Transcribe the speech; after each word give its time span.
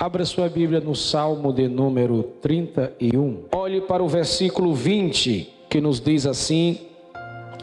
Abra 0.00 0.24
sua 0.24 0.48
Bíblia 0.48 0.78
no 0.78 0.94
Salmo 0.94 1.52
de 1.52 1.66
número 1.66 2.22
31. 2.40 3.46
Olhe 3.50 3.80
para 3.80 4.00
o 4.00 4.06
versículo 4.06 4.72
20, 4.72 5.52
que 5.68 5.80
nos 5.80 6.00
diz 6.00 6.24
assim: 6.24 6.78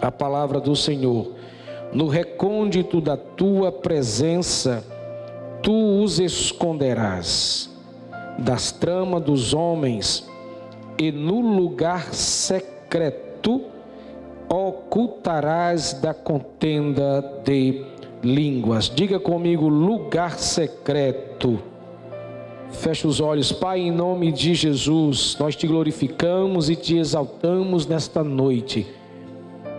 a 0.01 0.11
palavra 0.11 0.59
do 0.59 0.75
Senhor. 0.75 1.32
No 1.93 2.09
recôndito 2.09 3.00
da 3.00 3.16
tua 3.16 3.71
presença, 3.71 4.83
tu 5.63 6.03
os 6.03 6.19
esconderás 6.19 7.74
das 8.38 8.70
tramas 8.70 9.24
dos 9.24 9.54
homens, 9.54 10.30
e 10.98 11.14
no 11.14 11.40
lugar 11.40 12.14
secreto 12.14 13.62
ocultarás 14.50 15.94
da 15.94 16.14
contenda 16.14 17.22
de 17.46 17.82
línguas. 18.22 18.92
Diga 18.94 19.22
comigo, 19.22 19.70
lugar 19.70 20.38
secreto. 20.38 21.75
Feche 22.80 23.07
os 23.07 23.20
olhos, 23.20 23.52
Pai, 23.52 23.80
em 23.80 23.92
nome 23.92 24.32
de 24.32 24.54
Jesus, 24.54 25.36
nós 25.39 25.56
te 25.56 25.65
glorificamos 25.65 26.70
e 26.70 26.75
te 26.75 26.98
exaltamos 26.98 27.88
nesta 27.88 28.24
noite. 28.24 28.86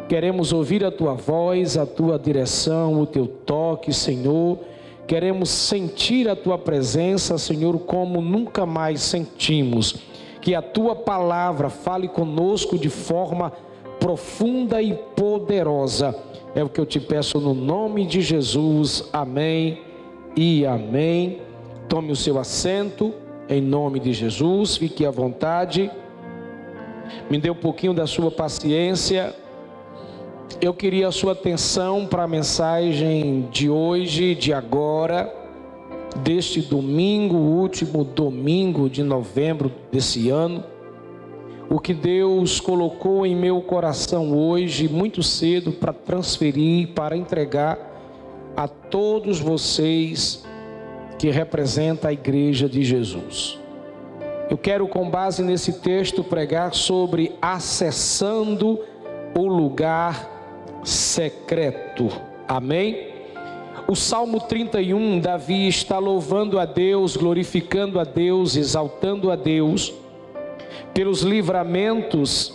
Queremos 0.09 0.53
ouvir 0.53 0.85
a 0.85 0.91
tua 0.91 1.15
voz, 1.15 1.77
a 1.77 1.87
tua 1.87 2.19
direção, 2.19 3.01
o 3.01 3.07
teu 3.07 3.27
toque, 3.27 3.93
Senhor. 3.93 4.59
Queremos 5.07 5.51
sentir 5.51 6.29
a 6.29 6.35
tua 6.35 6.59
presença, 6.59 7.39
Senhor, 7.39 7.79
como 7.81 8.21
nunca 8.21 8.67
mais 8.67 9.03
sentimos. 9.03 9.97
Que 10.41 10.55
a 10.55 10.63
tua 10.63 10.97
palavra 10.97 11.69
fale 11.71 12.09
conosco 12.09 12.77
de 12.77 12.89
forma 12.89 13.53
profunda 14.01 14.83
e 14.83 14.95
poderosa. 15.15 16.15
É 16.55 16.65
o 16.65 16.69
que 16.69 16.81
eu 16.81 16.87
te 16.87 16.99
peço 16.99 17.41
no 17.41 17.55
nome 17.55 18.05
de 18.05 18.21
Jesus. 18.21 19.09
Amém 19.13 19.81
e 20.37 20.67
amém. 20.67 21.46
Tome 21.89 22.11
o 22.11 22.17
seu 22.17 22.39
assento 22.39 23.15
em 23.49 23.61
nome 23.61 24.01
de 24.01 24.13
Jesus. 24.13 24.77
Fique 24.77 25.07
à 25.07 25.11
vontade. 25.11 25.91
Me 27.31 27.39
dê 27.39 27.49
um 27.51 27.55
pouquinho 27.55 27.95
da 27.95 28.07
sua 28.07 28.31
paciência. 28.31 29.35
Eu 30.61 30.75
queria 30.75 31.09
a 31.09 31.13
sua 31.13 31.33
atenção 31.33 32.07
para 32.07 32.25
a 32.25 32.29
mensagem 32.29 33.49
de 33.53 33.71
hoje, 33.71 34.35
de 34.35 34.53
agora, 34.53 35.33
deste 36.23 36.61
domingo, 36.61 37.37
último 37.37 38.05
domingo 38.05 38.89
de 38.89 39.03
novembro 39.03 39.71
desse 39.93 40.29
ano. 40.29 40.65
O 41.69 41.79
que 41.79 41.93
Deus 41.95 42.59
colocou 42.61 43.27
em 43.27 43.35
meu 43.35 43.61
coração 43.61 44.37
hoje, 44.37 44.89
muito 44.89 45.23
cedo, 45.23 45.73
para 45.73 45.93
transferir, 45.93 46.89
para 46.95 47.17
entregar 47.17 47.79
a 48.57 48.67
todos 48.67 49.41
vocês 49.41 50.45
que 51.19 51.31
representa 51.31 52.09
a 52.09 52.13
igreja 52.13 52.69
de 52.69 52.83
Jesus. 52.85 53.59
Eu 54.49 54.57
quero, 54.57 54.87
com 54.87 55.11
base 55.11 55.43
nesse 55.43 55.81
texto, 55.81 56.23
pregar 56.23 56.73
sobre 56.75 57.33
acessando 57.43 58.81
o 59.37 59.47
lugar 59.47 60.81
secreto. 60.85 62.09
Amém? 62.47 63.09
O 63.89 63.95
Salmo 63.95 64.41
31, 64.41 65.21
Davi 65.21 65.69
está 65.69 65.99
louvando 65.99 66.59
a 66.59 66.65
Deus, 66.65 67.17
glorificando 67.17 68.01
a 68.01 68.05
Deus, 68.05 68.57
exaltando 68.57 69.31
a 69.31 69.37
Deus 69.37 69.93
pelos 70.93 71.23
livramentos 71.23 72.55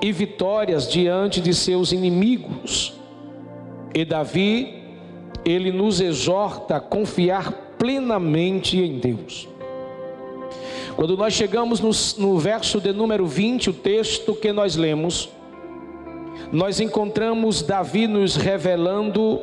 e 0.00 0.10
vitórias 0.10 0.90
diante 0.90 1.40
de 1.40 1.54
seus 1.54 1.92
inimigos. 1.92 2.98
E 3.94 4.04
Davi, 4.04 4.82
ele 5.44 5.70
nos 5.70 6.00
exorta 6.00 6.76
a 6.76 6.80
confiar 6.80 7.63
plenamente 7.84 8.80
em 8.80 8.98
Deus. 8.98 9.46
Quando 10.96 11.18
nós 11.18 11.34
chegamos 11.34 11.80
no, 11.80 11.90
no 12.26 12.38
verso 12.38 12.80
de 12.80 12.94
número 12.94 13.26
20, 13.26 13.68
o 13.68 13.72
texto 13.74 14.34
que 14.34 14.54
nós 14.54 14.74
lemos, 14.74 15.28
nós 16.50 16.80
encontramos 16.80 17.60
Davi 17.60 18.06
nos 18.06 18.36
revelando 18.36 19.38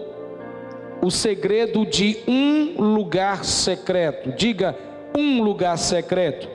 o 1.04 1.12
segredo 1.12 1.86
de 1.86 2.18
um 2.28 2.82
lugar 2.82 3.46
secreto. 3.46 4.32
Diga, 4.32 4.76
um 5.16 5.44
lugar 5.44 5.78
secreto. 5.78 6.50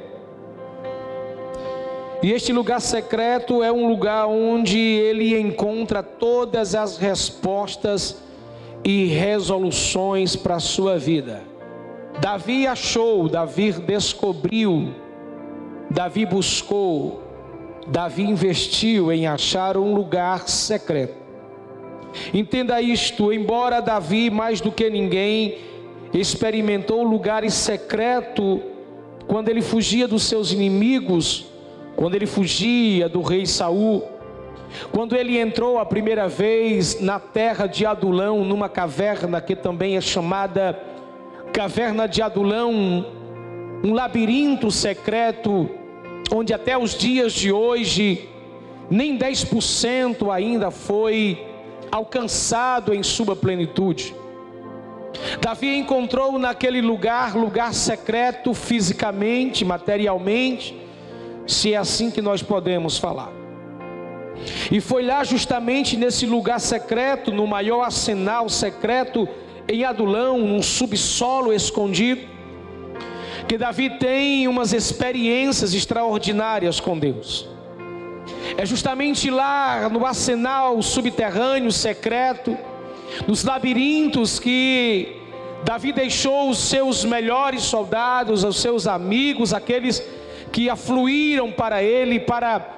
E 2.20 2.32
este 2.32 2.52
lugar 2.52 2.80
secreto 2.80 3.62
é 3.62 3.70
um 3.70 3.86
lugar 3.86 4.26
onde 4.26 4.76
ele 4.76 5.38
encontra 5.38 6.02
todas 6.02 6.74
as 6.74 6.98
respostas 6.98 8.20
e 8.84 9.06
resoluções 9.06 10.34
para 10.34 10.56
a 10.56 10.60
sua 10.60 10.98
vida. 10.98 11.54
Davi 12.20 12.66
achou, 12.66 13.28
Davi 13.28 13.72
descobriu, 13.72 14.94
Davi 15.90 16.24
buscou, 16.24 17.22
Davi 17.86 18.22
investiu 18.22 19.12
em 19.12 19.26
achar 19.26 19.76
um 19.76 19.94
lugar 19.94 20.48
secreto. 20.48 21.14
Entenda 22.32 22.80
isto, 22.80 23.32
embora 23.32 23.80
Davi 23.80 24.30
mais 24.30 24.60
do 24.60 24.72
que 24.72 24.88
ninguém 24.88 25.58
experimentou 26.14 27.02
lugares 27.02 27.52
secretos 27.52 28.60
quando 29.26 29.48
ele 29.48 29.60
fugia 29.60 30.08
dos 30.08 30.22
seus 30.22 30.52
inimigos, 30.52 31.46
quando 31.94 32.14
ele 32.14 32.26
fugia 32.26 33.08
do 33.08 33.20
rei 33.20 33.44
Saul, 33.44 34.02
quando 34.90 35.14
ele 35.14 35.38
entrou 35.38 35.78
a 35.78 35.84
primeira 35.84 36.28
vez 36.28 37.00
na 37.00 37.20
terra 37.20 37.66
de 37.66 37.84
Adulão, 37.84 38.44
numa 38.44 38.68
caverna 38.68 39.40
que 39.40 39.54
também 39.54 39.96
é 39.96 40.00
chamada 40.00 40.78
caverna 41.56 42.06
de 42.06 42.20
Adulão, 42.20 42.70
um 43.82 43.94
labirinto 43.94 44.70
secreto, 44.70 45.66
onde 46.30 46.52
até 46.52 46.76
os 46.76 46.94
dias 46.94 47.32
de 47.32 47.50
hoje 47.50 48.28
nem 48.90 49.16
10% 49.18 50.30
ainda 50.30 50.70
foi 50.70 51.42
alcançado 51.90 52.92
em 52.92 53.02
sua 53.02 53.34
plenitude. 53.34 54.14
Davi 55.40 55.74
encontrou 55.78 56.38
naquele 56.38 56.82
lugar, 56.82 57.34
lugar 57.34 57.72
secreto 57.72 58.52
fisicamente, 58.52 59.64
materialmente, 59.64 60.78
se 61.46 61.72
é 61.72 61.78
assim 61.78 62.10
que 62.10 62.20
nós 62.20 62.42
podemos 62.42 62.98
falar. 62.98 63.32
E 64.70 64.78
foi 64.78 65.02
lá 65.02 65.24
justamente 65.24 65.96
nesse 65.96 66.26
lugar 66.26 66.60
secreto, 66.60 67.32
no 67.32 67.46
maior 67.46 67.80
arsenal 67.80 68.46
secreto 68.50 69.26
em 69.68 69.84
Adulão, 69.84 70.38
um 70.40 70.62
subsolo 70.62 71.52
escondido, 71.52 72.22
que 73.48 73.58
Davi 73.58 73.90
tem 73.98 74.48
umas 74.48 74.72
experiências 74.72 75.74
extraordinárias 75.74 76.80
com 76.80 76.98
Deus. 76.98 77.48
É 78.56 78.64
justamente 78.64 79.30
lá 79.30 79.88
no 79.88 80.04
arsenal 80.04 80.80
subterrâneo 80.82 81.70
secreto, 81.70 82.56
nos 83.26 83.44
labirintos 83.44 84.38
que 84.38 85.16
Davi 85.64 85.92
deixou 85.92 86.50
os 86.50 86.58
seus 86.58 87.04
melhores 87.04 87.62
soldados, 87.62 88.44
os 88.44 88.60
seus 88.60 88.86
amigos, 88.86 89.52
aqueles 89.52 90.02
que 90.52 90.70
afluíram 90.70 91.50
para 91.50 91.82
ele 91.82 92.20
para 92.20 92.76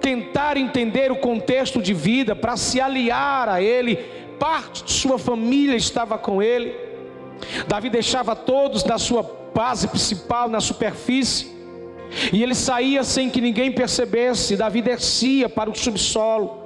tentar 0.00 0.56
entender 0.56 1.12
o 1.12 1.16
contexto 1.16 1.80
de 1.82 1.92
vida, 1.92 2.34
para 2.34 2.56
se 2.56 2.80
aliar 2.80 3.48
a 3.48 3.62
ele, 3.62 3.98
parte 4.40 4.84
de 4.84 4.92
sua 4.92 5.18
família 5.18 5.76
estava 5.76 6.16
com 6.16 6.42
ele. 6.42 6.74
Davi 7.68 7.90
deixava 7.90 8.34
todos 8.34 8.82
na 8.84 8.98
sua 8.98 9.22
base 9.54 9.86
principal, 9.86 10.48
na 10.48 10.60
superfície, 10.60 11.54
e 12.32 12.42
ele 12.42 12.54
saía 12.54 13.04
sem 13.04 13.28
que 13.28 13.40
ninguém 13.40 13.70
percebesse. 13.70 14.56
Davi 14.56 14.80
descia 14.80 15.48
para 15.48 15.70
o 15.70 15.74
subsolo, 15.74 16.64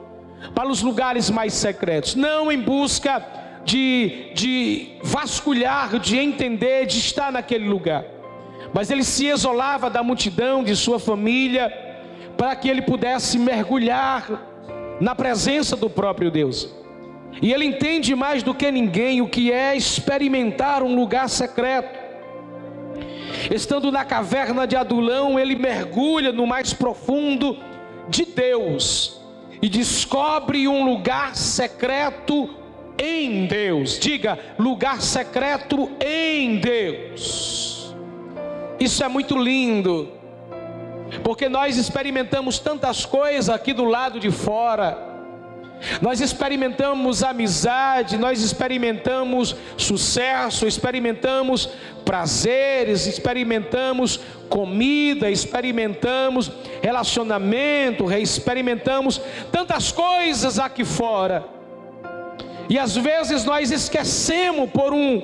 para 0.55 0.69
os 0.69 0.83
lugares 0.83 1.29
mais 1.29 1.53
secretos, 1.53 2.15
não 2.15 2.51
em 2.53 2.61
busca 2.61 3.27
de, 3.65 4.31
de 4.35 4.99
vasculhar, 5.03 5.99
de 5.99 6.17
entender, 6.17 6.87
de 6.87 6.99
estar 6.99 7.33
naquele 7.33 7.67
lugar, 7.67 8.05
mas 8.73 8.91
ele 8.91 9.03
se 9.03 9.27
isolava 9.27 9.91
da 9.91 10.03
multidão 10.03 10.62
de 10.62 10.77
sua 10.77 11.00
família, 11.00 11.73
para 12.37 12.55
que 12.56 12.69
ele 12.69 12.82
pudesse 12.82 13.38
mergulhar 13.38 14.29
na 15.00 15.15
presença 15.15 15.77
do 15.77 15.88
próprio 15.88 16.31
Deus. 16.31 16.83
E 17.42 17.52
ele 17.52 17.64
entende 17.64 18.14
mais 18.14 18.42
do 18.42 18.54
que 18.54 18.70
ninguém 18.70 19.20
o 19.20 19.28
que 19.28 19.50
é 19.50 19.76
experimentar 19.76 20.82
um 20.82 20.94
lugar 20.94 21.28
secreto. 21.28 22.04
Estando 23.50 23.90
na 23.90 24.04
caverna 24.04 24.66
de 24.66 24.76
Adulão, 24.76 25.38
ele 25.38 25.56
mergulha 25.56 26.32
no 26.32 26.46
mais 26.46 26.72
profundo 26.72 27.58
de 28.08 28.25
Deus 28.25 29.20
e 29.60 29.69
descobre 29.69 30.69
um 30.69 30.84
lugar 30.84 31.34
secreto 31.34 32.50
em 32.98 33.46
Deus. 33.46 33.98
Diga, 33.98 34.38
lugar 34.58 35.02
secreto 35.02 35.90
em 36.00 36.56
Deus. 36.56 37.94
Isso 38.78 39.02
é 39.02 39.08
muito 39.08 39.36
lindo, 39.38 40.12
porque 41.22 41.48
nós 41.48 41.76
experimentamos 41.76 42.58
tantas 42.58 43.04
coisas 43.04 43.48
aqui 43.48 43.72
do 43.72 43.84
lado 43.84 44.20
de 44.20 44.31
fora 44.31 45.13
Nós 46.00 46.20
experimentamos 46.20 47.22
amizade, 47.22 48.16
nós 48.16 48.42
experimentamos 48.42 49.56
sucesso, 49.76 50.66
experimentamos 50.66 51.69
prazeres, 52.04 53.06
experimentamos 53.06 54.20
comida, 54.48 55.31
experimentamos 55.31 56.50
relacionamento, 56.82 58.12
experimentamos 58.12 59.20
tantas 59.50 59.90
coisas 59.90 60.58
aqui 60.58 60.84
fora. 60.84 61.44
E 62.69 62.78
às 62.78 62.96
vezes 62.96 63.44
nós 63.44 63.70
esquecemos 63.70 64.70
por 64.70 64.92
um 64.92 65.22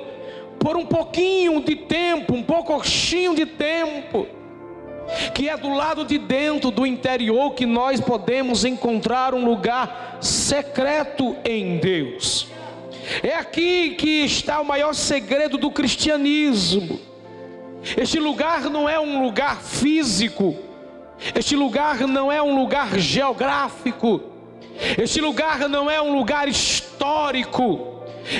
por 0.58 0.76
um 0.76 0.84
pouquinho 0.84 1.64
de 1.64 1.74
tempo, 1.74 2.34
um 2.34 2.42
pouquinho 2.42 3.34
de 3.34 3.46
tempo, 3.46 4.26
que 5.34 5.48
é 5.48 5.56
do 5.56 5.72
lado 5.74 6.04
de 6.04 6.18
dentro 6.18 6.70
do 6.70 6.86
interior 6.86 7.52
que 7.52 7.66
nós 7.66 8.00
podemos 8.00 8.64
encontrar 8.64 9.34
um 9.34 9.44
lugar 9.44 10.18
secreto 10.20 11.36
em 11.44 11.78
Deus. 11.78 12.48
É 13.22 13.34
aqui 13.34 13.90
que 13.90 14.24
está 14.24 14.60
o 14.60 14.64
maior 14.64 14.94
segredo 14.94 15.58
do 15.58 15.70
cristianismo. 15.70 17.00
Este 17.96 18.18
lugar 18.18 18.68
não 18.68 18.88
é 18.88 19.00
um 19.00 19.22
lugar 19.22 19.60
físico, 19.62 20.54
este 21.34 21.56
lugar 21.56 22.00
não 22.06 22.30
é 22.30 22.42
um 22.42 22.60
lugar 22.60 22.98
geográfico, 22.98 24.20
este 24.98 25.20
lugar 25.20 25.68
não 25.68 25.90
é 25.90 26.00
um 26.00 26.16
lugar 26.16 26.48
histórico. 26.48 27.88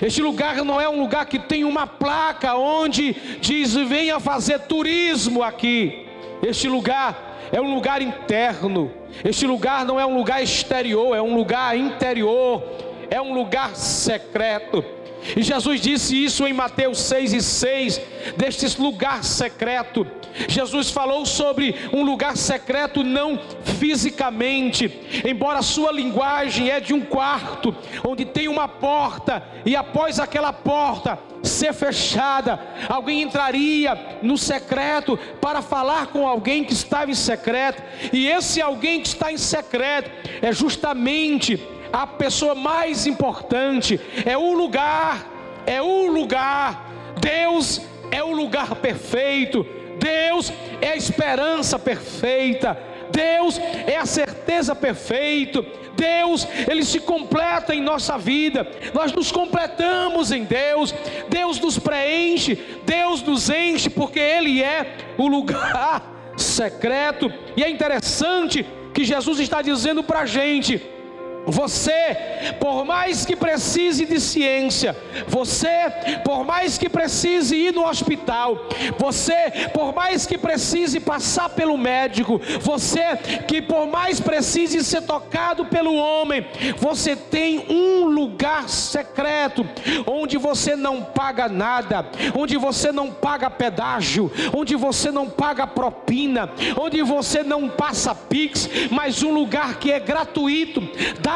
Este 0.02 0.20
lugar 0.20 0.56
não 0.62 0.81
é 0.81 0.88
um 0.88 1.00
lugar 1.00 1.25
que 1.26 1.38
tem 1.38 1.64
uma 1.64 1.87
placa 1.87 2.55
onde 2.55 3.17
diz 3.40 3.75
venha 3.75 4.20
fazer 4.20 4.61
turismo 4.61 5.43
aqui. 5.43 6.06
Este 6.43 6.69
lugar 6.69 7.39
é 7.53 7.61
um 7.61 7.75
lugar 7.75 8.01
interno. 8.01 8.91
Este 9.25 9.47
lugar 9.47 9.85
não 9.85 9.99
é 9.99 10.07
um 10.07 10.17
lugar 10.17 10.43
exterior, 10.43 11.15
é 11.17 11.21
um 11.21 11.35
lugar 11.35 11.77
interior, 11.77 12.63
é 13.11 13.21
um 13.21 13.35
lugar 13.35 13.75
secreto. 13.75 14.85
E 15.37 15.43
Jesus 15.43 15.81
disse 15.81 16.25
isso 16.25 16.46
em 16.46 16.52
Mateus 16.52 16.99
6 17.00 17.32
e 17.32 17.43
6, 17.43 18.00
deste 18.37 18.81
lugar 18.81 19.25
secreto. 19.25 20.06
Jesus 20.49 20.90
falou 20.90 21.26
sobre 21.26 21.75
um 21.93 22.02
lugar 22.02 22.37
secreto 22.37 23.02
não 23.02 23.38
fisicamente, 23.78 24.90
embora 25.26 25.58
a 25.58 25.62
sua 25.62 25.93
linguagem 25.93 26.70
é 26.70 26.81
de 26.81 26.94
um 26.94 27.00
quarto, 27.00 27.75
onde 28.06 28.25
tem 28.25 28.49
uma 28.49 28.69
porta, 28.69 29.43
e 29.64 29.75
após 29.75 30.19
aquela 30.20 30.52
porta 30.52 31.19
ser 31.43 31.72
fechada, 31.72 32.61
alguém 32.88 33.22
entraria 33.22 34.19
no 34.22 34.37
secreto 34.37 35.19
para 35.40 35.62
falar 35.62 36.08
com 36.08 36.26
alguém 36.26 36.64
que 36.64 36.72
estava 36.72 37.11
em 37.11 37.14
secreto, 37.14 37.82
e 38.12 38.26
esse 38.26 38.61
alguém 38.61 39.00
que 39.00 39.08
está 39.08 39.32
em 39.32 39.38
secreto 39.38 40.11
é 40.43 40.52
justamente 40.52 41.61
a 41.93 42.07
pessoa 42.07 42.55
mais 42.55 43.07
importante, 43.07 44.01
é 44.25 44.37
o 44.37 44.53
lugar, 44.53 45.27
é 45.67 45.81
o 45.81 46.07
lugar. 46.07 46.89
Deus 47.21 47.83
é 48.11 48.23
o 48.23 48.33
lugar 48.33 48.75
perfeito, 48.77 49.67
Deus 49.99 50.53
é 50.81 50.89
a 50.89 50.97
esperança 50.97 51.79
perfeita, 51.79 52.79
Deus 53.11 53.59
é 53.59 53.97
a 53.97 54.07
certeza 54.07 54.75
perfeita. 54.75 55.65
Deus, 56.01 56.49
Ele 56.67 56.83
se 56.83 56.99
completa 56.99 57.75
em 57.75 57.83
nossa 57.83 58.17
vida, 58.17 58.67
nós 58.95 59.13
nos 59.13 59.31
completamos 59.31 60.33
em 60.33 60.45
Deus, 60.45 60.95
Deus 61.29 61.61
nos 61.61 61.79
preenche, 61.79 62.57
Deus 62.87 63.23
nos 63.23 63.51
enche, 63.51 63.91
porque 63.91 64.19
Ele 64.19 64.63
é 64.63 64.97
o 65.19 65.29
lugar 65.29 66.03
secreto, 66.39 67.31
e 67.55 67.63
é 67.63 67.69
interessante 67.69 68.65
que 68.95 69.05
Jesus 69.05 69.41
está 69.41 69.61
dizendo 69.61 70.03
para 70.03 70.21
a 70.21 70.27
gente: 70.27 70.81
você, 71.47 72.17
por 72.59 72.85
mais 72.85 73.25
que 73.25 73.35
precise 73.35 74.05
de 74.05 74.21
ciência, 74.21 74.97
você, 75.27 75.69
por 76.25 76.45
mais 76.45 76.79
que 76.79 76.89
precise 76.89 77.57
ir 77.57 77.73
no 77.73 77.87
hospital, 77.87 78.69
você, 78.99 79.69
por 79.73 79.95
mais 79.95 80.27
que 80.27 80.39
precise 80.39 81.01
passar 81.01 81.49
pelo 81.51 81.77
médico, 81.77 82.41
você, 82.61 83.17
que 83.47 83.61
por 83.63 83.87
mais 83.87 84.21
precise 84.21 84.85
ser 84.85 85.03
tocado 85.03 85.65
pelo 85.67 85.95
homem, 85.95 86.47
você 86.79 87.17
tem 87.17 87.67
um 87.69 88.05
lugar 88.05 88.69
secreto, 88.69 89.67
onde 90.07 90.37
você 90.37 90.77
não 90.77 91.03
paga 91.03 91.49
nada, 91.49 92.07
onde 92.37 92.57
você 92.57 92.93
não 92.93 93.11
paga 93.11 93.51
pedágio, 93.51 94.31
onde 94.55 94.77
você 94.77 95.11
não 95.11 95.29
paga 95.29 95.67
propina, 95.67 96.51
onde 96.79 97.03
você 97.03 97.43
não 97.43 97.69
passa 97.69 98.15
pix, 98.15 98.69
mas 98.91 99.23
um 99.23 99.33
lugar 99.33 99.79
que 99.79 99.91
é 99.91 99.99
gratuito, 99.99 100.81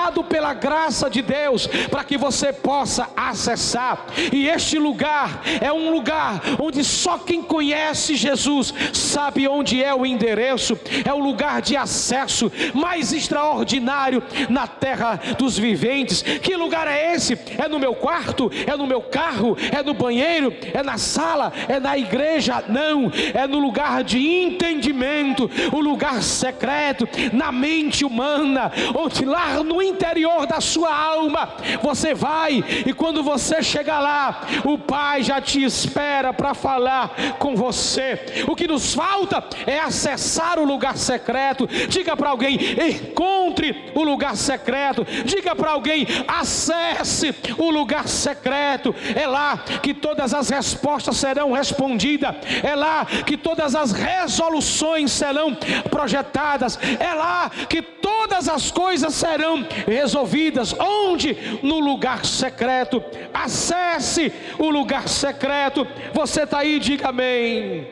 dado 0.05 0.23
pela 0.23 0.53
graça 0.53 1.09
de 1.09 1.23
Deus, 1.23 1.67
para 1.91 2.05
que 2.05 2.19
você 2.19 2.53
possa 2.53 3.09
acessar. 3.17 4.07
E 4.33 4.49
este 4.49 4.79
lugar 4.79 5.41
é 5.63 5.73
um 5.73 5.91
lugar 5.91 6.43
onde 6.61 6.85
só 6.85 7.17
quem 7.17 7.43
conhece 7.43 8.15
Jesus 8.15 8.75
sabe 8.93 9.49
onde 9.49 9.83
é 9.83 9.95
o 9.95 10.05
endereço, 10.05 10.79
é 11.05 11.13
o 11.13 11.19
lugar 11.19 11.63
de 11.63 11.75
acesso 11.75 12.53
mais 12.75 13.13
extraordinário 13.15 14.23
na 14.51 14.67
terra 14.67 15.19
dos 15.39 15.59
viventes. 15.59 16.21
Que 16.21 16.55
lugar 16.55 16.87
é 16.87 17.15
esse? 17.15 17.39
É 17.57 17.67
no 17.67 17.79
meu 17.79 17.95
quarto? 17.95 18.51
É 18.67 18.77
no 18.77 18.87
meu 18.87 19.01
carro? 19.01 19.57
É 19.73 19.83
no 19.83 19.95
banheiro? 19.95 20.53
É 20.75 20.83
na 20.83 20.99
sala? 20.99 21.51
É 21.67 21.81
na 21.81 21.97
igreja? 21.97 22.63
Não, 22.69 23.11
é 23.33 23.47
no 23.47 23.59
lugar 23.59 24.05
de 24.05 24.19
entendimento, 24.19 25.51
o 25.73 25.81
lugar 25.81 26.23
secreto, 26.23 27.09
na 27.33 27.51
mente 27.51 28.05
humana, 28.05 28.71
onde 28.95 29.25
lá 29.25 29.63
no 29.63 29.81
interior 29.85 30.47
da 30.47 30.61
sua 30.61 30.95
alma, 30.95 31.55
você 31.83 32.15
vai 32.15 32.65
e 32.87 32.93
quando 32.93 33.23
você 33.23 33.63
chegar 33.63 34.01
lá, 34.01 34.43
o 34.65 34.79
Pai 34.79 35.23
já 35.23 35.41
te 35.41 35.63
espera 35.63 36.33
para 36.33 36.55
falar 36.55 37.37
com 37.39 37.55
você. 37.55 38.45
O 38.47 38.55
que 38.55 38.67
nos 38.67 38.95
falta 38.95 39.45
é 39.67 39.79
acessar 39.79 40.59
o 40.59 40.65
lugar 40.65 40.97
secreto. 40.97 41.67
Diga 41.89 42.17
para 42.17 42.31
alguém: 42.31 42.59
encontre 42.91 43.93
o 43.95 44.03
lugar 44.03 44.37
secreto. 44.37 45.07
Diga 45.25 45.55
para 45.55 45.71
alguém: 45.71 46.07
acesse 46.27 47.35
o 47.59 47.71
lugar 47.71 48.09
secreto. 48.09 48.95
É 49.15 49.27
lá 49.27 49.59
que 49.83 49.95
todas 49.95 50.35
as 50.35 50.49
respostas 50.49 51.17
serão 51.17 51.53
respondidas. 51.53 52.35
É 52.63 52.75
lá 52.75 53.07
que 53.27 53.37
todas 53.37 53.75
as 53.75 53.93
resoluções 53.93 55.13
serão 55.13 55.55
projetadas. 55.91 56.79
É 56.99 57.15
lá 57.15 57.51
que 57.69 57.83
todas 57.83 58.49
as 58.49 58.71
coisas 58.71 59.15
serão 59.15 59.67
resolvidas. 59.87 60.75
Onde? 60.79 61.59
No 61.63 61.81
lugar 61.81 62.25
secreto. 62.25 63.03
Acesse 63.33 64.33
o 64.59 64.69
lugar 64.71 65.09
secreto. 65.09 65.87
Você 66.13 66.43
está 66.43 66.59
aí, 66.59 66.79
diga 66.79 67.09
amém. 67.09 67.87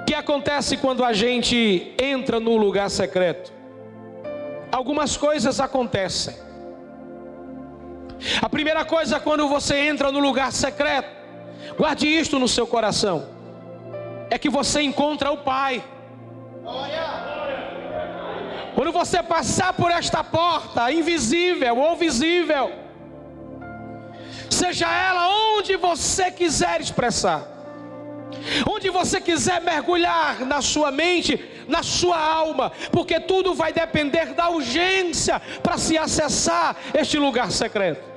O 0.00 0.04
que 0.04 0.14
acontece 0.14 0.76
quando 0.76 1.04
a 1.04 1.12
gente 1.12 1.94
entra 2.00 2.40
no 2.40 2.56
lugar 2.56 2.90
secreto? 2.90 3.52
Algumas 4.70 5.16
coisas 5.16 5.60
acontecem. 5.60 6.34
A 8.40 8.48
primeira 8.48 8.84
coisa, 8.84 9.18
quando 9.20 9.48
você 9.48 9.76
entra 9.76 10.12
no 10.12 10.18
lugar 10.18 10.52
secreto, 10.52 11.10
guarde 11.76 12.06
isto 12.06 12.38
no 12.38 12.48
seu 12.48 12.66
coração, 12.66 13.26
é 14.30 14.38
que 14.38 14.48
você 14.48 14.80
encontra 14.80 15.30
o 15.30 15.38
Pai. 15.38 15.82
Quando 18.74 18.92
você 18.92 19.22
passar 19.22 19.72
por 19.74 19.90
esta 19.90 20.24
porta, 20.24 20.90
invisível 20.90 21.76
ou 21.78 21.96
visível, 21.96 22.72
seja 24.50 24.86
ela 24.90 25.28
onde 25.56 25.76
você 25.76 26.30
quiser 26.30 26.80
expressar, 26.80 27.46
onde 28.68 28.88
você 28.88 29.20
quiser 29.20 29.60
mergulhar 29.60 30.40
na 30.40 30.62
sua 30.62 30.90
mente, 30.90 31.38
na 31.68 31.82
sua 31.82 32.18
alma, 32.18 32.72
porque 32.90 33.20
tudo 33.20 33.54
vai 33.54 33.72
depender 33.72 34.34
da 34.34 34.48
urgência 34.48 35.40
para 35.62 35.76
se 35.76 35.98
acessar 35.98 36.76
este 36.94 37.18
lugar 37.18 37.50
secreto. 37.50 38.10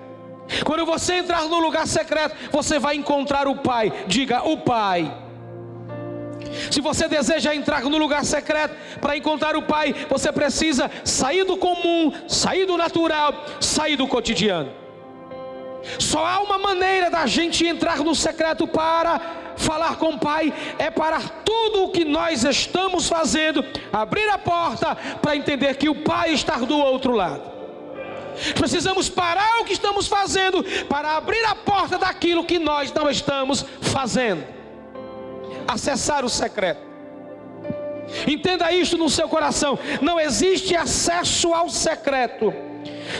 Quando 0.64 0.86
você 0.86 1.16
entrar 1.16 1.42
no 1.44 1.60
lugar 1.60 1.88
secreto, 1.88 2.36
você 2.52 2.78
vai 2.80 2.96
encontrar 2.96 3.48
o 3.48 3.58
Pai. 3.58 3.92
Diga, 4.08 4.44
o 4.44 4.58
Pai. 4.58 5.25
Se 6.70 6.82
você 6.82 7.08
deseja 7.08 7.54
entrar 7.56 7.82
no 7.84 7.98
lugar 7.98 8.24
secreto 8.24 8.76
para 9.00 9.18
encontrar 9.18 9.56
o 9.56 9.62
Pai, 9.64 9.94
você 10.10 10.32
precisa 10.32 10.90
sair 11.04 11.44
do 11.44 11.58
comum, 11.58 12.12
sair 12.28 12.66
do 12.66 12.78
natural, 12.78 13.34
sair 13.60 13.96
do 13.96 14.08
cotidiano. 14.08 14.72
Só 16.00 16.26
há 16.26 16.42
uma 16.42 16.58
maneira 16.58 17.10
da 17.10 17.26
gente 17.28 17.66
entrar 17.66 17.98
no 18.00 18.16
secreto 18.16 18.68
para 18.68 19.20
falar 19.56 19.98
com 19.98 20.10
o 20.10 20.20
Pai, 20.20 20.54
é 20.78 20.90
parar 20.90 21.44
tudo 21.46 21.84
o 21.84 21.92
que 21.92 22.04
nós 22.04 22.44
estamos 22.44 23.08
fazendo, 23.08 23.64
abrir 23.94 24.28
a 24.30 24.38
porta 24.38 24.96
para 25.22 25.36
entender 25.36 25.76
que 25.76 25.88
o 25.88 26.04
Pai 26.04 26.34
está 26.34 26.58
do 26.58 26.78
outro 26.78 27.14
lado. 27.14 27.54
Precisamos 28.56 29.08
parar 29.08 29.62
o 29.62 29.64
que 29.64 29.74
estamos 29.74 30.08
fazendo 30.08 30.64
para 30.90 31.16
abrir 31.16 31.44
a 31.46 31.56
porta 31.56 31.98
daquilo 31.98 32.44
que 32.44 32.60
nós 32.60 32.92
não 32.92 33.10
estamos 33.10 33.66
fazendo 33.82 34.55
acessar 35.68 36.24
o 36.26 36.30
secreto. 36.30 36.82
Entenda 38.28 38.72
isso 38.72 38.98
no 38.98 39.10
seu 39.10 39.28
coração: 39.28 39.78
não 40.02 40.20
existe 40.20 40.76
acesso 40.76 41.54
ao 41.54 41.70
secreto 41.70 42.54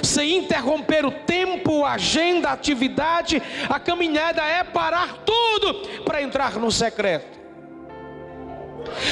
sem 0.04 0.38
interromper 0.38 1.06
o 1.06 1.12
tempo, 1.12 1.84
a 1.84 1.94
agenda, 1.94 2.50
a 2.50 2.54
atividade, 2.54 3.42
a 3.70 3.80
caminhada 3.80 4.44
é 4.44 4.64
parar 4.64 5.18
tudo 5.26 6.04
para 6.04 6.22
entrar 6.22 6.54
no 6.54 6.72
secreto. 6.72 7.36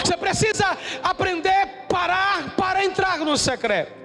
Você 0.03 0.15
precisa 0.17 0.77
aprender 1.03 1.49
a 1.49 1.67
parar 1.87 2.55
para 2.55 2.85
entrar 2.85 3.19
no 3.19 3.37
secreto. 3.37 4.02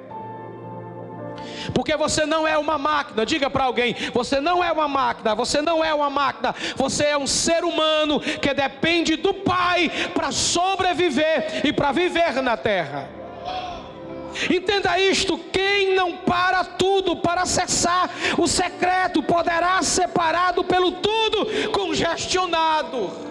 Porque 1.74 1.96
você 1.96 2.24
não 2.26 2.46
é 2.46 2.56
uma 2.56 2.78
máquina, 2.78 3.24
diga 3.24 3.50
para 3.50 3.64
alguém: 3.64 3.94
você 4.12 4.40
não 4.40 4.62
é 4.62 4.70
uma 4.72 4.88
máquina, 4.88 5.34
você 5.34 5.60
não 5.60 5.84
é 5.84 5.92
uma 5.92 6.10
máquina, 6.10 6.54
você 6.76 7.04
é 7.04 7.18
um 7.18 7.26
ser 7.26 7.64
humano 7.64 8.20
que 8.20 8.52
depende 8.54 9.16
do 9.16 9.34
Pai 9.34 9.90
para 10.14 10.32
sobreviver 10.32 11.62
e 11.64 11.72
para 11.72 11.92
viver 11.92 12.42
na 12.42 12.56
terra. 12.56 13.08
Entenda 14.50 14.98
isto: 14.98 15.38
quem 15.52 15.94
não 15.94 16.16
para 16.16 16.64
tudo 16.64 17.16
para 17.16 17.42
acessar 17.42 18.10
o 18.36 18.46
secreto 18.46 19.22
poderá 19.22 19.82
ser 19.82 20.08
parado 20.08 20.62
pelo 20.62 20.92
tudo 20.92 21.70
congestionado. 21.72 23.27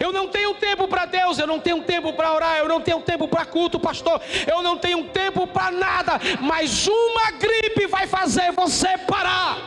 Eu 0.00 0.12
não 0.12 0.28
tenho 0.28 0.54
tempo 0.54 0.86
para 0.88 1.04
Deus, 1.04 1.38
eu 1.38 1.46
não 1.46 1.58
tenho 1.58 1.82
tempo 1.82 2.12
para 2.12 2.32
orar, 2.32 2.58
eu 2.58 2.68
não 2.68 2.80
tenho 2.80 3.00
tempo 3.00 3.28
para 3.28 3.44
culto, 3.44 3.78
pastor. 3.78 4.20
Eu 4.46 4.62
não 4.62 4.78
tenho 4.78 5.04
tempo 5.04 5.46
para 5.46 5.70
nada, 5.70 6.20
mas 6.40 6.86
uma 6.86 7.30
gripe 7.32 7.86
vai 7.86 8.06
fazer 8.06 8.52
você 8.52 8.98
parar. 8.98 9.58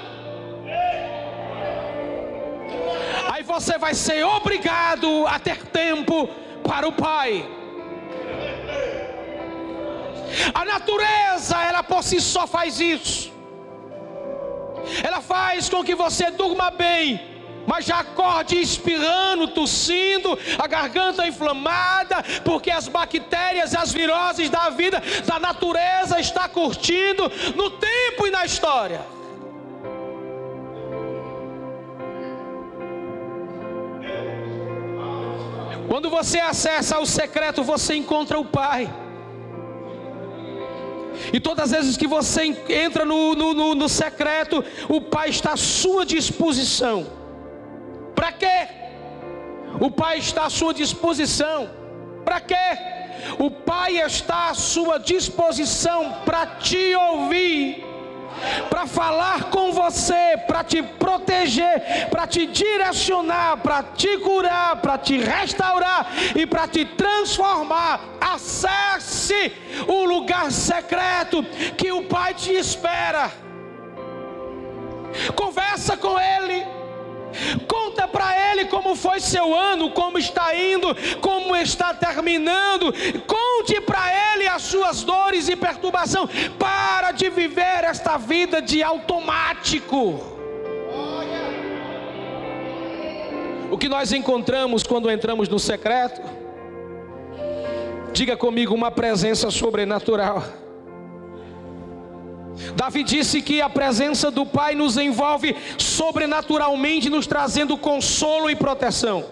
Aí 3.31 3.43
você 3.43 3.77
vai 3.77 3.93
ser 3.93 4.23
obrigado 4.23 5.25
a 5.27 5.39
ter 5.39 5.65
tempo 5.67 6.27
para 6.63 6.87
o 6.87 6.91
Pai. 6.91 7.47
A 10.53 10.65
natureza, 10.65 11.61
ela 11.63 11.83
por 11.83 12.03
si 12.03 12.19
só 12.19 12.45
faz 12.45 12.79
isso. 12.79 13.33
Ela 15.03 15.21
faz 15.21 15.69
com 15.69 15.83
que 15.83 15.95
você 15.95 16.29
durma 16.31 16.69
bem 16.69 17.34
mas 17.65 17.89
acorde 17.89 18.59
espirrando, 18.59 19.47
tossindo, 19.47 20.37
a 20.57 20.67
garganta 20.67 21.27
inflamada, 21.27 22.23
porque 22.43 22.69
as 22.69 22.87
bactérias 22.87 23.73
e 23.73 23.77
as 23.77 23.91
viroses 23.91 24.49
da 24.49 24.69
vida, 24.69 25.01
da 25.25 25.39
natureza, 25.39 26.19
está 26.19 26.47
curtindo 26.47 27.31
no 27.55 27.71
tempo 27.71 28.27
e 28.27 28.31
na 28.31 28.45
história. 28.45 29.01
Quando 35.87 36.09
você 36.09 36.39
acessa 36.39 36.99
o 36.99 37.05
secreto, 37.05 37.63
você 37.63 37.95
encontra 37.95 38.39
o 38.39 38.45
Pai. 38.45 38.93
E 41.31 41.39
todas 41.39 41.65
as 41.65 41.71
vezes 41.71 41.97
que 41.97 42.07
você 42.07 42.43
entra 42.67 43.05
no, 43.05 43.33
no, 43.35 43.53
no, 43.53 43.75
no 43.75 43.87
secreto, 43.87 44.63
o 44.89 44.99
Pai 44.99 45.29
está 45.29 45.53
à 45.53 45.57
sua 45.57 46.05
disposição 46.05 47.24
para 48.15 48.31
quê? 48.31 48.67
O 49.79 49.91
Pai 49.91 50.19
está 50.19 50.45
à 50.45 50.49
sua 50.49 50.73
disposição. 50.73 51.69
Para 52.23 52.39
quê? 52.39 52.55
O 53.37 53.51
Pai 53.51 53.97
está 53.97 54.49
à 54.49 54.53
sua 54.53 54.97
disposição 54.97 56.21
para 56.25 56.45
te 56.45 56.95
ouvir, 56.95 57.83
para 58.69 58.85
falar 58.85 59.45
com 59.45 59.71
você, 59.71 60.37
para 60.47 60.63
te 60.63 60.81
proteger, 60.81 62.09
para 62.09 62.25
te 62.27 62.45
direcionar, 62.45 63.57
para 63.57 63.83
te 63.83 64.17
curar, 64.19 64.77
para 64.77 64.97
te 64.97 65.17
restaurar 65.17 66.07
e 66.35 66.45
para 66.45 66.67
te 66.67 66.85
transformar. 66.85 67.99
Acesse 68.21 69.51
o 69.87 70.05
lugar 70.05 70.51
secreto 70.51 71.43
que 71.77 71.91
o 71.91 72.03
Pai 72.03 72.33
te 72.33 72.53
espera. 72.53 73.31
Conversa 75.35 75.95
com 75.95 76.19
Ele 76.19 76.65
Conta 77.67 78.07
para 78.07 78.51
ele 78.51 78.65
como 78.65 78.95
foi 78.95 79.19
seu 79.19 79.53
ano, 79.53 79.91
como 79.91 80.17
está 80.17 80.55
indo, 80.55 80.95
como 81.21 81.55
está 81.55 81.93
terminando. 81.93 82.93
Conte 83.25 83.81
para 83.81 84.33
ele 84.33 84.47
as 84.47 84.61
suas 84.63 85.03
dores 85.03 85.47
e 85.47 85.55
perturbação. 85.55 86.27
Para 86.57 87.11
de 87.11 87.29
viver 87.29 87.83
esta 87.83 88.17
vida 88.17 88.61
de 88.61 88.81
automático. 88.83 90.35
O 93.71 93.77
que 93.77 93.89
nós 93.89 94.13
encontramos 94.13 94.83
quando 94.83 95.11
entramos 95.11 95.49
no 95.49 95.59
secreto? 95.59 96.21
Diga 98.13 98.37
comigo 98.37 98.73
uma 98.73 98.91
presença 98.91 99.51
sobrenatural. 99.51 100.64
Davi 102.75 103.03
disse 103.03 103.41
que 103.41 103.61
a 103.61 103.69
presença 103.69 104.31
do 104.31 104.45
Pai 104.45 104.75
nos 104.75 104.97
envolve 104.97 105.55
sobrenaturalmente, 105.77 107.09
nos 107.09 107.27
trazendo 107.27 107.77
consolo 107.77 108.49
e 108.49 108.55
proteção. 108.55 109.25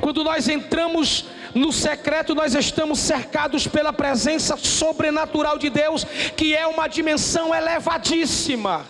Quando 0.00 0.24
nós 0.24 0.48
entramos 0.48 1.26
no 1.54 1.72
secreto, 1.72 2.34
nós 2.34 2.54
estamos 2.54 2.98
cercados 2.98 3.66
pela 3.66 3.92
presença 3.92 4.56
sobrenatural 4.56 5.58
de 5.58 5.70
Deus, 5.70 6.04
que 6.36 6.54
é 6.56 6.66
uma 6.66 6.88
dimensão 6.88 7.54
elevadíssima. 7.54 8.84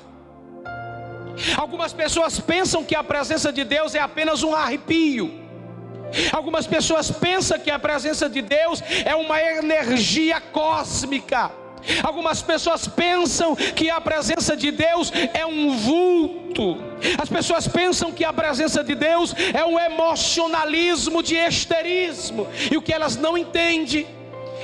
Algumas 1.57 1.93
pessoas 1.93 2.41
pensam 2.41 2.83
que 2.83 2.95
a 2.95 3.05
presença 3.05 3.53
de 3.53 3.63
Deus 3.63 3.95
é 3.95 4.01
apenas 4.01 4.43
um 4.43 4.55
arrepio. 4.55 5.45
Algumas 6.33 6.67
pessoas 6.67 7.11
pensam 7.11 7.59
que 7.59 7.71
a 7.71 7.79
presença 7.79 8.29
de 8.29 8.41
Deus 8.41 8.83
é 9.05 9.15
uma 9.15 9.41
energia 9.41 10.41
cósmica. 10.41 11.51
Algumas 12.03 12.43
pessoas 12.43 12.89
pensam 12.89 13.55
que 13.55 13.89
a 13.89 14.01
presença 14.01 14.57
de 14.57 14.71
Deus 14.71 15.13
é 15.33 15.47
um 15.47 15.77
vulto. 15.77 16.79
As 17.19 17.29
pessoas 17.29 17.69
pensam 17.69 18.13
que 18.13 18.25
a 18.25 18.33
presença 18.33 18.83
de 18.83 18.95
Deus 18.95 19.35
é 19.55 19.65
um 19.65 19.79
emocionalismo 19.79 21.23
de 21.23 21.37
esterismo. 21.37 22.49
E 22.71 22.77
o 22.77 22.83
que 22.83 22.93
elas 22.93 23.17
não 23.17 23.37
entendem 23.37 24.07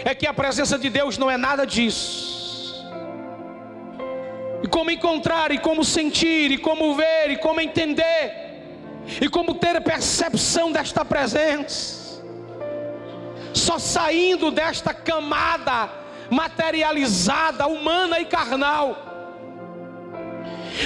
é 0.04 0.14
que 0.14 0.26
a 0.26 0.34
presença 0.34 0.78
de 0.78 0.90
Deus 0.90 1.16
não 1.18 1.30
é 1.30 1.36
nada 1.36 1.66
disso. 1.66 2.32
E 4.62 4.68
como 4.68 4.90
encontrar, 4.90 5.52
e 5.52 5.58
como 5.58 5.84
sentir, 5.84 6.50
e 6.52 6.58
como 6.58 6.94
ver, 6.94 7.30
e 7.30 7.36
como 7.36 7.60
entender, 7.60 8.60
e 9.20 9.28
como 9.28 9.54
ter 9.54 9.80
percepção 9.80 10.70
desta 10.70 11.04
presença. 11.04 12.22
Só 13.52 13.78
saindo 13.78 14.50
desta 14.50 14.94
camada 14.94 16.01
materializada, 16.32 17.66
humana 17.66 18.18
e 18.18 18.24
carnal. 18.24 19.11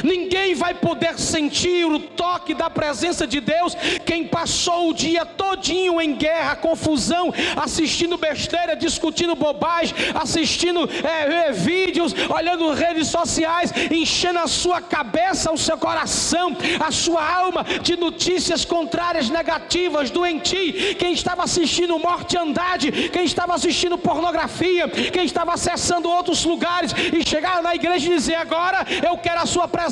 Ninguém 0.04 0.54
vai 0.54 0.74
poder 0.74 1.18
sentir 1.18 1.84
o 1.84 1.98
toque 1.98 2.54
da 2.54 2.68
presença 2.68 3.26
de 3.26 3.40
Deus. 3.40 3.76
Quem 4.04 4.26
passou 4.26 4.90
o 4.90 4.94
dia 4.94 5.24
todinho 5.24 6.00
em 6.00 6.14
guerra, 6.14 6.56
confusão, 6.56 7.32
assistindo 7.56 8.16
besteira, 8.16 8.76
discutindo 8.76 9.34
bobagem, 9.34 9.94
assistindo 10.14 10.88
é, 11.02 11.48
é, 11.48 11.52
vídeos, 11.52 12.14
olhando 12.28 12.72
redes 12.72 13.08
sociais, 13.08 13.72
enchendo 13.90 14.38
a 14.38 14.46
sua 14.46 14.80
cabeça, 14.80 15.52
o 15.52 15.58
seu 15.58 15.78
coração, 15.78 16.56
a 16.78 16.90
sua 16.90 17.24
alma 17.24 17.64
de 17.82 17.96
notícias 17.96 18.64
contrárias, 18.64 19.28
negativas, 19.28 20.10
doentio. 20.10 20.96
Quem 20.96 21.12
estava 21.12 21.44
assistindo 21.44 21.98
morte 21.98 22.36
andade, 22.36 22.90
quem 23.10 23.24
estava 23.24 23.54
assistindo 23.54 23.98
pornografia, 23.98 24.88
quem 24.88 25.24
estava 25.24 25.54
acessando 25.54 26.08
outros 26.08 26.44
lugares 26.44 26.92
e 26.92 27.26
chegar 27.26 27.62
na 27.62 27.74
igreja 27.74 28.06
e 28.06 28.14
dizer 28.14 28.34
agora 28.34 28.86
eu 29.06 29.16
quero 29.18 29.40
a 29.40 29.46
sua 29.46 29.66
presença. 29.66 29.85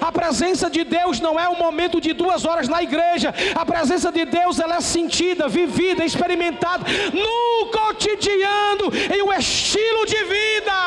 A 0.00 0.12
presença 0.12 0.68
de 0.68 0.84
Deus 0.84 1.20
não 1.20 1.38
é 1.38 1.48
um 1.48 1.56
momento 1.56 2.00
de 2.00 2.12
duas 2.12 2.44
horas 2.44 2.68
na 2.68 2.82
igreja. 2.82 3.34
A 3.54 3.64
presença 3.64 4.12
de 4.12 4.24
Deus 4.24 4.58
ela 4.58 4.76
é 4.76 4.80
sentida, 4.80 5.48
vivida, 5.48 6.04
experimentada 6.04 6.84
no 7.12 7.66
cotidiano, 7.70 8.86
em 9.14 9.22
um 9.22 9.32
estilo 9.32 10.04
de 10.06 10.20
vida. 10.24 10.78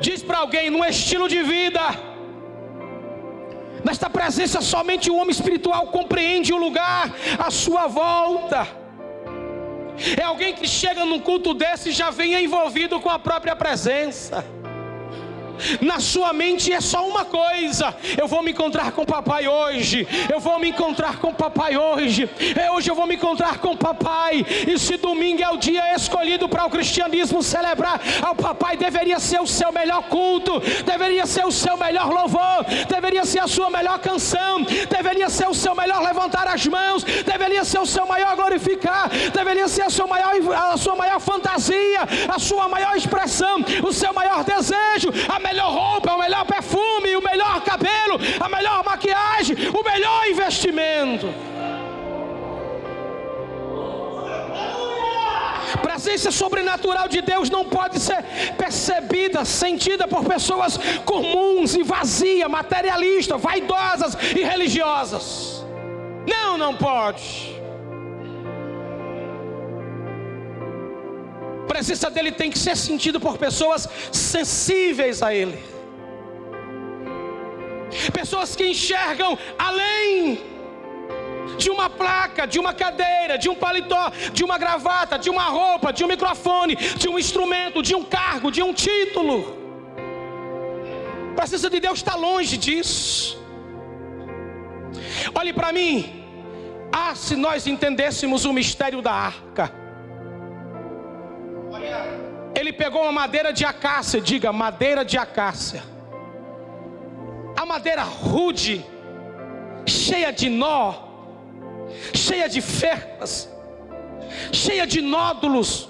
Diz 0.00 0.22
para 0.22 0.38
alguém, 0.38 0.70
num 0.70 0.84
estilo 0.84 1.28
de 1.28 1.42
vida. 1.42 1.80
Nesta 3.84 4.08
presença, 4.10 4.60
somente 4.60 5.10
o 5.10 5.16
homem 5.16 5.30
espiritual 5.30 5.86
compreende 5.88 6.52
o 6.52 6.56
lugar 6.56 7.14
à 7.38 7.50
sua 7.50 7.86
volta. 7.86 8.66
É 10.20 10.22
alguém 10.22 10.54
que 10.54 10.66
chega 10.66 11.04
num 11.04 11.20
culto 11.20 11.54
desse 11.54 11.90
e 11.90 11.92
já 11.92 12.10
vem 12.10 12.34
envolvido 12.42 13.00
com 13.00 13.08
a 13.08 13.18
própria 13.18 13.54
presença. 13.56 14.44
Na 15.80 16.00
sua 16.00 16.32
mente 16.32 16.72
é 16.72 16.80
só 16.80 17.06
uma 17.06 17.24
coisa: 17.24 17.94
eu 18.16 18.26
vou 18.26 18.42
me 18.42 18.52
encontrar 18.52 18.92
com 18.92 19.04
papai 19.04 19.46
hoje. 19.46 20.06
Eu 20.32 20.40
vou 20.40 20.58
me 20.58 20.70
encontrar 20.70 21.18
com 21.18 21.32
papai 21.32 21.76
hoje. 21.76 22.28
É, 22.56 22.70
hoje 22.70 22.90
eu 22.90 22.94
vou 22.94 23.06
me 23.06 23.16
encontrar 23.16 23.58
com 23.58 23.76
papai. 23.76 24.44
E 24.66 24.78
se 24.78 24.96
domingo 24.96 25.42
é 25.42 25.50
o 25.50 25.56
dia 25.56 25.94
escolhido 25.94 26.48
para 26.48 26.64
o 26.64 26.70
cristianismo 26.70 27.42
celebrar 27.42 28.00
ao 28.22 28.34
papai, 28.34 28.76
deveria 28.76 29.18
ser 29.18 29.40
o 29.40 29.46
seu 29.46 29.70
melhor 29.72 30.02
culto, 30.04 30.60
deveria 30.84 31.26
ser 31.26 31.44
o 31.44 31.52
seu 31.52 31.76
melhor 31.76 32.08
louvor, 32.08 32.64
deveria 32.88 33.24
ser 33.24 33.40
a 33.40 33.46
sua 33.46 33.70
melhor 33.70 33.98
canção, 33.98 34.62
deveria 34.88 35.28
ser 35.28 35.48
o 35.48 35.54
seu 35.54 35.74
melhor 35.74 36.02
levantar 36.02 36.48
as 36.48 36.66
mãos, 36.66 37.02
deveria 37.04 37.64
ser 37.64 37.78
o 37.78 37.86
seu 37.86 38.06
maior 38.06 38.34
glorificar, 38.36 39.10
deveria 39.32 39.68
ser 39.68 39.82
a 39.82 39.90
sua 39.90 40.06
maior, 40.06 40.32
a 40.72 40.76
sua 40.76 40.96
maior 40.96 41.20
fantasia 41.20 42.06
sua 42.46 42.68
maior 42.68 42.96
expressão, 42.96 43.64
o 43.82 43.92
seu 43.92 44.12
maior 44.12 44.44
desejo, 44.44 45.08
a 45.28 45.38
melhor 45.46 45.72
roupa, 45.72 46.14
o 46.14 46.18
melhor 46.18 46.44
perfume, 46.44 47.16
o 47.16 47.22
melhor 47.22 47.60
cabelo, 47.62 48.18
a 48.40 48.48
melhor 48.48 48.84
maquiagem, 48.84 49.56
o 49.70 49.82
melhor 49.82 50.26
investimento. 50.28 51.28
presença 55.96 56.30
sobrenatural 56.30 57.08
de 57.08 57.20
Deus 57.20 57.48
não 57.48 57.64
pode 57.64 57.98
ser 57.98 58.22
percebida, 58.56 59.44
sentida 59.44 60.06
por 60.06 60.24
pessoas 60.24 60.78
comuns 61.04 61.74
e 61.74 61.82
vazias, 61.82 62.48
materialistas, 62.50 63.40
vaidosas 63.40 64.14
e 64.36 64.42
religiosas. 64.42 65.64
Não, 66.26 66.58
não 66.58 66.74
pode. 66.74 67.55
Presença 71.76 72.08
dele 72.10 72.32
tem 72.32 72.50
que 72.50 72.58
ser 72.58 72.74
sentida 72.74 73.18
por 73.20 73.36
pessoas 73.36 73.86
sensíveis 74.10 75.22
a 75.22 75.34
ele. 75.34 75.58
Pessoas 78.18 78.56
que 78.56 78.66
enxergam 78.66 79.38
além 79.58 80.40
de 81.58 81.68
uma 81.74 81.88
placa, 81.90 82.46
de 82.46 82.58
uma 82.58 82.72
cadeira, 82.72 83.36
de 83.36 83.50
um 83.50 83.54
paletó, 83.54 84.10
de 84.32 84.42
uma 84.42 84.56
gravata, 84.56 85.18
de 85.18 85.28
uma 85.28 85.46
roupa, 85.58 85.92
de 85.92 86.02
um 86.02 86.08
microfone, 86.08 86.76
de 86.76 87.08
um 87.10 87.18
instrumento, 87.18 87.82
de 87.82 87.94
um 87.94 88.02
cargo, 88.02 88.50
de 88.50 88.62
um 88.62 88.72
título. 88.72 89.36
A 91.32 91.34
presença 91.36 91.68
de 91.68 91.78
Deus 91.78 91.98
está 91.98 92.14
longe 92.14 92.56
disso. 92.56 93.38
Olhe 95.34 95.52
para 95.52 95.72
mim. 95.72 96.24
Ah, 96.90 97.14
se 97.14 97.36
nós 97.36 97.66
entendêssemos 97.66 98.46
o 98.46 98.52
mistério 98.60 99.02
da 99.02 99.12
arca. 99.12 99.85
Ele 102.66 102.72
pegou 102.72 103.02
uma 103.02 103.12
madeira 103.12 103.52
de 103.52 103.64
acácia, 103.64 104.20
diga 104.20 104.52
madeira 104.52 105.04
de 105.04 105.16
acácia. 105.16 105.84
A 107.56 107.64
madeira 107.64 108.02
rude, 108.02 108.84
cheia 109.86 110.32
de 110.32 110.48
nó, 110.48 110.82
cheia 112.12 112.48
de 112.48 112.60
ferpas, 112.60 113.48
cheia 114.52 114.84
de 114.84 115.00
nódulos, 115.00 115.88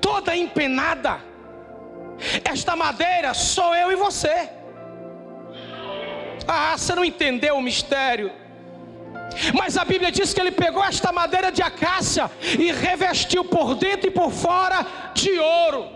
toda 0.00 0.36
empenada. 0.36 1.18
Esta 2.44 2.76
madeira 2.76 3.34
sou 3.34 3.74
eu 3.74 3.90
e 3.90 3.96
você. 3.96 4.48
Ah, 6.46 6.78
você 6.78 6.94
não 6.94 7.04
entendeu 7.04 7.56
o 7.56 7.60
mistério. 7.60 8.30
Mas 9.54 9.76
a 9.76 9.84
Bíblia 9.84 10.10
diz 10.10 10.32
que 10.32 10.40
ele 10.40 10.52
pegou 10.52 10.84
esta 10.84 11.12
madeira 11.12 11.50
de 11.50 11.62
acácia 11.62 12.30
e 12.58 12.72
revestiu 12.72 13.44
por 13.44 13.74
dentro 13.74 14.08
e 14.08 14.10
por 14.10 14.30
fora 14.30 14.86
de 15.14 15.38
ouro. 15.38 15.86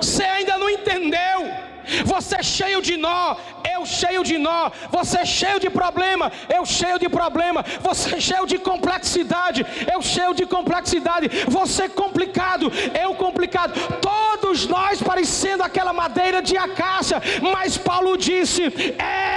Você 0.00 0.24
ainda 0.24 0.58
não 0.58 0.68
entendeu. 0.68 1.66
Você 2.04 2.36
é 2.36 2.42
cheio 2.42 2.82
de 2.82 2.96
nó, 2.96 3.36
eu 3.72 3.86
cheio 3.86 4.24
de 4.24 4.36
nó. 4.38 4.70
Você 4.90 5.18
é 5.18 5.24
cheio 5.24 5.60
de 5.60 5.70
problema, 5.70 6.32
eu 6.48 6.64
cheio 6.66 6.98
de 6.98 7.08
problema. 7.08 7.64
Você 7.80 8.16
é 8.16 8.20
cheio 8.20 8.46
de 8.46 8.58
complexidade, 8.58 9.64
eu 9.92 10.02
cheio 10.02 10.34
de 10.34 10.44
complexidade. 10.46 11.28
Você 11.46 11.84
é 11.84 11.88
complicado, 11.88 12.72
eu 13.00 13.14
complicado. 13.14 13.74
Todos 14.00 14.66
nós 14.66 15.00
parecendo 15.00 15.62
aquela 15.62 15.92
madeira 15.92 16.42
de 16.42 16.56
acácia. 16.56 17.22
Mas 17.40 17.78
Paulo 17.78 18.16
disse: 18.16 18.62
é 18.98 19.35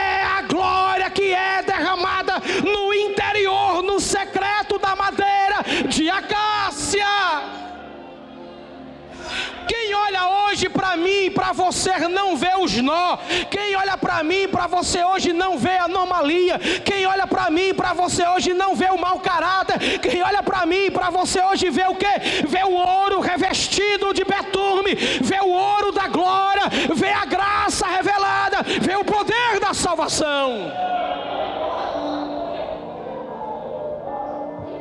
glória 0.50 1.10
que 1.12 1.32
é 1.32 1.62
derramada 1.62 2.34
no 2.63 2.94
interior, 2.94 3.84
no 3.84 4.00
secreto 4.00 4.79
da 4.79 4.96
madeira 4.96 5.63
de 5.88 6.10
acácia. 6.10 7.06
Quem 9.68 9.94
olha 9.94 10.27
hoje 10.27 10.68
para 10.68 10.98
mim 10.98 11.25
e 11.25 11.29
para 11.29 11.51
você 11.53 11.96
não 12.08 12.36
vê 12.36 12.56
os 12.60 12.75
nó. 12.77 13.18
Quem 13.51 13.75
olha 13.75 13.96
para 13.98 14.24
mim 14.24 14.44
e 14.44 14.48
para 14.48 14.65
você 14.65 15.03
hoje 15.03 15.32
não 15.32 15.60
vê 15.60 15.77
anomalia. 15.77 16.58
Quem 16.84 17.06
olha 17.06 17.27
para 17.27 17.51
mim 17.51 17.70
e 17.70 17.74
para 17.74 17.94
você 17.94 18.27
hoje 18.27 18.53
não 18.53 18.75
vê 18.75 18.89
o 18.89 18.98
mau 18.98 19.20
caráter. 19.20 20.00
Quem 20.00 20.24
olha 20.24 20.42
para 20.42 20.66
mim 20.66 20.85
e 20.85 20.92
para 20.92 21.12
você 21.12 21.40
hoje 21.44 21.70
vê 21.70 21.85
o 21.88 21.96
que? 21.96 22.48
Vê 22.48 22.64
o 22.64 22.74
ouro 22.74 23.20
revestido 23.20 24.14
de 24.14 24.24
betume, 24.24 24.96
vê 25.22 25.40
o 25.40 25.50
ouro 25.50 25.92
da 25.92 26.07
glória, 26.07 26.64
salvação. 30.00 30.72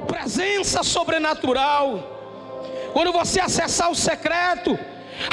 Presença 0.07 0.83
sobrenatural 0.83 2.17
quando 2.93 3.13
você 3.13 3.41
acessar 3.41 3.91
o 3.91 3.95
secreto, 3.95 4.79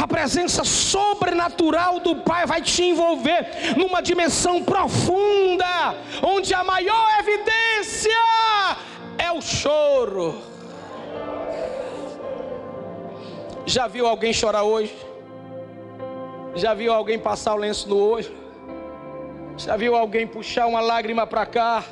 a 0.02 0.08
presença 0.08 0.64
sobrenatural 0.64 2.00
do 2.00 2.18
Pai 2.18 2.46
vai 2.46 2.62
te 2.62 2.84
envolver 2.84 3.76
numa 3.78 4.02
dimensão 4.02 4.64
profunda, 4.64 5.96
onde 6.22 6.54
a 6.54 6.64
maior 6.64 7.08
evidência 7.20 8.12
é 9.18 9.32
o 9.32 9.42
choro. 9.42 10.42
Já 13.66 13.88
viu 13.88 14.06
alguém 14.06 14.34
chorar 14.34 14.64
hoje? 14.64 14.96
Já 16.56 16.74
viu 16.74 16.94
alguém 16.94 17.18
passar 17.18 17.54
o 17.54 17.58
lenço 17.58 17.90
no 17.90 17.98
olho? 17.98 18.45
Já 19.58 19.78
viu 19.78 19.96
alguém 19.96 20.28
puxar 20.28 20.68
uma 20.68 20.82
lágrima 20.82 21.26
para 21.26 21.46
cá? 21.46 21.84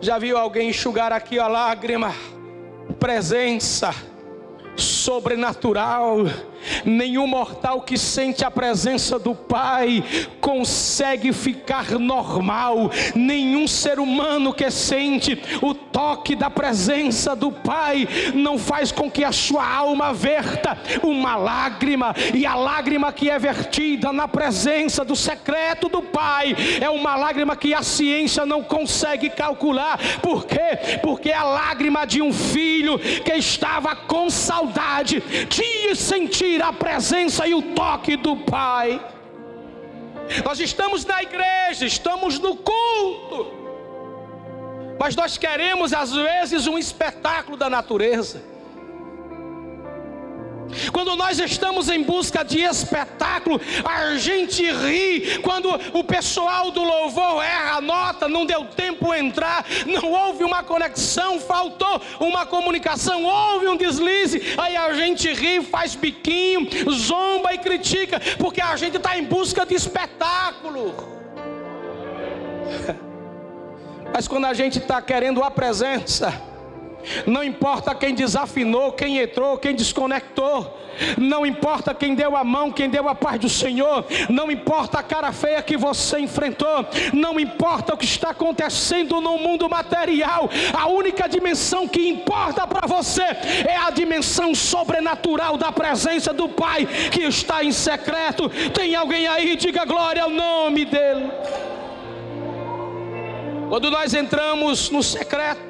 Já 0.00 0.18
viu 0.18 0.36
alguém 0.36 0.70
enxugar 0.70 1.12
aqui 1.12 1.38
a 1.38 1.46
lágrima? 1.46 2.12
Presença 2.98 3.94
sobrenatural. 4.76 6.16
Nenhum 6.84 7.26
mortal 7.26 7.82
que 7.82 7.96
sente 7.96 8.44
a 8.44 8.50
presença 8.50 9.18
do 9.18 9.34
Pai 9.34 10.02
consegue 10.40 11.32
ficar 11.32 11.98
normal. 11.98 12.90
Nenhum 13.14 13.66
ser 13.66 13.98
humano 13.98 14.52
que 14.52 14.70
sente 14.70 15.40
o 15.62 15.74
toque 15.74 16.34
da 16.34 16.50
presença 16.50 17.34
do 17.36 17.52
Pai 17.52 18.08
não 18.34 18.58
faz 18.58 18.92
com 18.92 19.10
que 19.10 19.24
a 19.24 19.32
sua 19.32 19.66
alma 19.66 20.12
verta 20.12 20.78
uma 21.02 21.36
lágrima. 21.36 22.14
E 22.34 22.46
a 22.46 22.54
lágrima 22.54 23.12
que 23.12 23.30
é 23.30 23.38
vertida 23.38 24.12
na 24.12 24.26
presença 24.26 25.04
do 25.04 25.16
secreto 25.16 25.88
do 25.88 26.02
Pai 26.02 26.56
é 26.80 26.88
uma 26.90 27.16
lágrima 27.16 27.56
que 27.56 27.74
a 27.74 27.82
ciência 27.82 28.44
não 28.46 28.62
consegue 28.62 29.30
calcular. 29.30 29.98
Por 30.20 30.46
quê? 30.46 30.98
Porque 31.02 31.30
é 31.30 31.34
a 31.34 31.44
lágrima 31.44 32.06
de 32.06 32.22
um 32.22 32.32
filho 32.32 32.98
que 32.98 33.32
estava 33.34 33.94
com 33.94 34.28
saudade 34.30 35.22
de 35.48 35.94
sentir 35.94 36.49
sentir 36.50 36.62
a 36.62 36.72
presença 36.72 37.46
e 37.46 37.54
o 37.54 37.62
toque 37.74 38.16
do 38.16 38.36
Pai. 38.36 39.00
Nós 40.44 40.58
estamos 40.58 41.04
na 41.04 41.22
igreja, 41.22 41.86
estamos 41.86 42.38
no 42.38 42.56
culto, 42.56 43.52
mas 44.98 45.14
nós 45.14 45.38
queremos 45.38 45.92
às 45.92 46.12
vezes 46.12 46.66
um 46.66 46.78
espetáculo 46.78 47.56
da 47.56 47.70
natureza. 47.70 48.42
Quando 50.92 51.16
nós 51.16 51.38
estamos 51.38 51.88
em 51.88 52.02
busca 52.02 52.44
de 52.44 52.60
espetáculo, 52.60 53.60
a 53.84 54.16
gente 54.16 54.62
ri. 54.70 55.38
Quando 55.42 55.68
o 55.92 56.04
pessoal 56.04 56.70
do 56.70 56.82
louvor 56.82 57.42
erra 57.42 57.76
a 57.76 57.80
nota, 57.80 58.28
não 58.28 58.44
deu 58.44 58.64
tempo 58.64 59.14
entrar, 59.14 59.64
não 59.86 60.10
houve 60.10 60.44
uma 60.44 60.62
conexão, 60.62 61.38
faltou 61.40 62.00
uma 62.18 62.46
comunicação, 62.46 63.24
houve 63.24 63.68
um 63.68 63.76
deslize. 63.76 64.54
Aí 64.58 64.76
a 64.76 64.92
gente 64.94 65.32
ri, 65.32 65.62
faz 65.62 65.94
biquinho, 65.94 66.68
zomba 66.90 67.54
e 67.54 67.58
critica, 67.58 68.20
porque 68.38 68.60
a 68.60 68.76
gente 68.76 68.96
está 68.96 69.16
em 69.18 69.24
busca 69.24 69.64
de 69.64 69.74
espetáculo. 69.74 70.94
Mas 74.12 74.26
quando 74.26 74.46
a 74.46 74.54
gente 74.54 74.78
está 74.78 75.00
querendo 75.00 75.42
a 75.42 75.50
presença, 75.50 76.49
não 77.26 77.42
importa 77.42 77.94
quem 77.94 78.14
desafinou, 78.14 78.92
quem 78.92 79.18
entrou, 79.18 79.58
quem 79.58 79.74
desconectou. 79.74 80.78
Não 81.16 81.46
importa 81.46 81.94
quem 81.94 82.14
deu 82.14 82.36
a 82.36 82.44
mão, 82.44 82.70
quem 82.70 82.88
deu 82.88 83.08
a 83.08 83.14
paz 83.14 83.40
do 83.40 83.48
Senhor. 83.48 84.04
Não 84.28 84.50
importa 84.50 84.98
a 84.98 85.02
cara 85.02 85.32
feia 85.32 85.62
que 85.62 85.76
você 85.76 86.18
enfrentou. 86.18 86.86
Não 87.12 87.38
importa 87.40 87.94
o 87.94 87.96
que 87.96 88.04
está 88.04 88.30
acontecendo 88.30 89.20
no 89.20 89.38
mundo 89.38 89.68
material. 89.68 90.50
A 90.72 90.88
única 90.88 91.28
dimensão 91.28 91.88
que 91.88 92.08
importa 92.08 92.66
para 92.66 92.86
você 92.86 93.22
é 93.22 93.76
a 93.76 93.90
dimensão 93.90 94.54
sobrenatural 94.54 95.56
da 95.56 95.72
presença 95.72 96.32
do 96.32 96.48
Pai 96.48 96.86
que 97.10 97.22
está 97.22 97.64
em 97.64 97.72
secreto. 97.72 98.48
Tem 98.74 98.94
alguém 98.94 99.26
aí? 99.26 99.56
Diga 99.56 99.84
glória 99.84 100.22
ao 100.22 100.30
nome 100.30 100.84
dEle. 100.84 101.30
Quando 103.68 103.88
nós 103.88 104.14
entramos 104.14 104.90
no 104.90 105.00
secreto, 105.00 105.69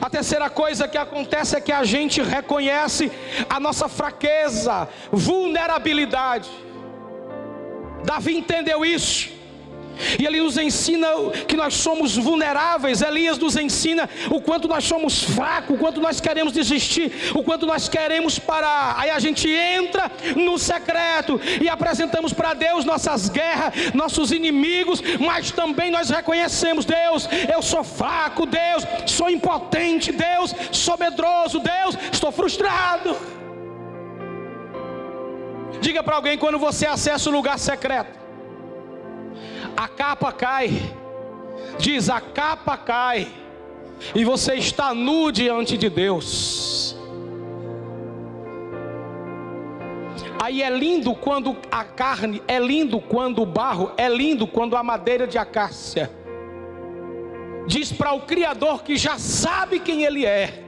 a 0.00 0.10
terceira 0.10 0.50
coisa 0.50 0.88
que 0.88 0.98
acontece 0.98 1.56
é 1.56 1.60
que 1.60 1.72
a 1.72 1.84
gente 1.84 2.22
reconhece 2.22 3.10
a 3.48 3.58
nossa 3.60 3.88
fraqueza, 3.88 4.88
vulnerabilidade. 5.10 6.48
Davi 8.04 8.36
entendeu 8.36 8.84
isso. 8.84 9.37
E 10.18 10.26
ele 10.26 10.40
nos 10.40 10.56
ensina 10.56 11.08
que 11.46 11.56
nós 11.56 11.74
somos 11.74 12.16
vulneráveis. 12.16 13.02
Elias 13.02 13.38
nos 13.38 13.56
ensina 13.56 14.08
o 14.30 14.40
quanto 14.40 14.68
nós 14.68 14.84
somos 14.84 15.22
fracos, 15.22 15.76
o 15.76 15.78
quanto 15.78 16.00
nós 16.00 16.20
queremos 16.20 16.52
desistir, 16.52 17.12
o 17.34 17.42
quanto 17.42 17.66
nós 17.66 17.88
queremos 17.88 18.38
parar. 18.38 18.94
Aí 18.98 19.10
a 19.10 19.18
gente 19.18 19.48
entra 19.48 20.10
no 20.36 20.58
secreto 20.58 21.40
e 21.60 21.68
apresentamos 21.68 22.32
para 22.32 22.54
Deus 22.54 22.84
nossas 22.84 23.28
guerras, 23.28 23.92
nossos 23.94 24.32
inimigos, 24.32 25.02
mas 25.18 25.50
também 25.50 25.90
nós 25.90 26.10
reconhecemos: 26.10 26.84
Deus, 26.84 27.28
eu 27.52 27.62
sou 27.62 27.84
fraco, 27.84 28.46
Deus, 28.46 28.84
sou 29.06 29.30
impotente, 29.30 30.12
Deus, 30.12 30.54
sou 30.72 30.96
medroso, 30.98 31.60
Deus, 31.60 31.96
estou 32.12 32.32
frustrado. 32.32 33.16
Diga 35.80 36.02
para 36.02 36.16
alguém 36.16 36.36
quando 36.36 36.58
você 36.58 36.86
acessa 36.86 37.30
o 37.30 37.32
lugar 37.32 37.58
secreto 37.58 38.17
a 39.78 39.86
capa 39.86 40.32
cai. 40.32 40.70
Diz: 41.78 42.10
a 42.10 42.20
capa 42.20 42.76
cai. 42.76 43.28
E 44.12 44.24
você 44.24 44.54
está 44.54 44.92
nu 44.92 45.30
diante 45.30 45.76
de 45.76 45.88
Deus. 45.88 46.96
Aí 50.42 50.62
é 50.62 50.70
lindo 50.70 51.14
quando 51.14 51.56
a 51.70 51.84
carne, 51.84 52.42
é 52.48 52.58
lindo 52.58 53.00
quando 53.00 53.42
o 53.42 53.46
barro, 53.46 53.92
é 53.96 54.08
lindo 54.08 54.46
quando 54.46 54.76
a 54.76 54.82
madeira 54.82 55.26
de 55.26 55.38
acácia 55.38 56.10
diz 57.66 57.92
para 57.92 58.12
o 58.14 58.22
Criador 58.22 58.82
que 58.82 58.96
já 58.96 59.18
sabe 59.18 59.78
quem 59.78 60.02
Ele 60.02 60.26
é: 60.26 60.64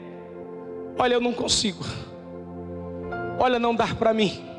Olha, 0.97 1.15
eu 1.15 1.21
não 1.21 1.33
consigo, 1.33 1.85
olha, 3.41 3.59
não 3.59 3.75
dá 3.75 3.89
para 3.89 4.15
mim. 4.15 4.50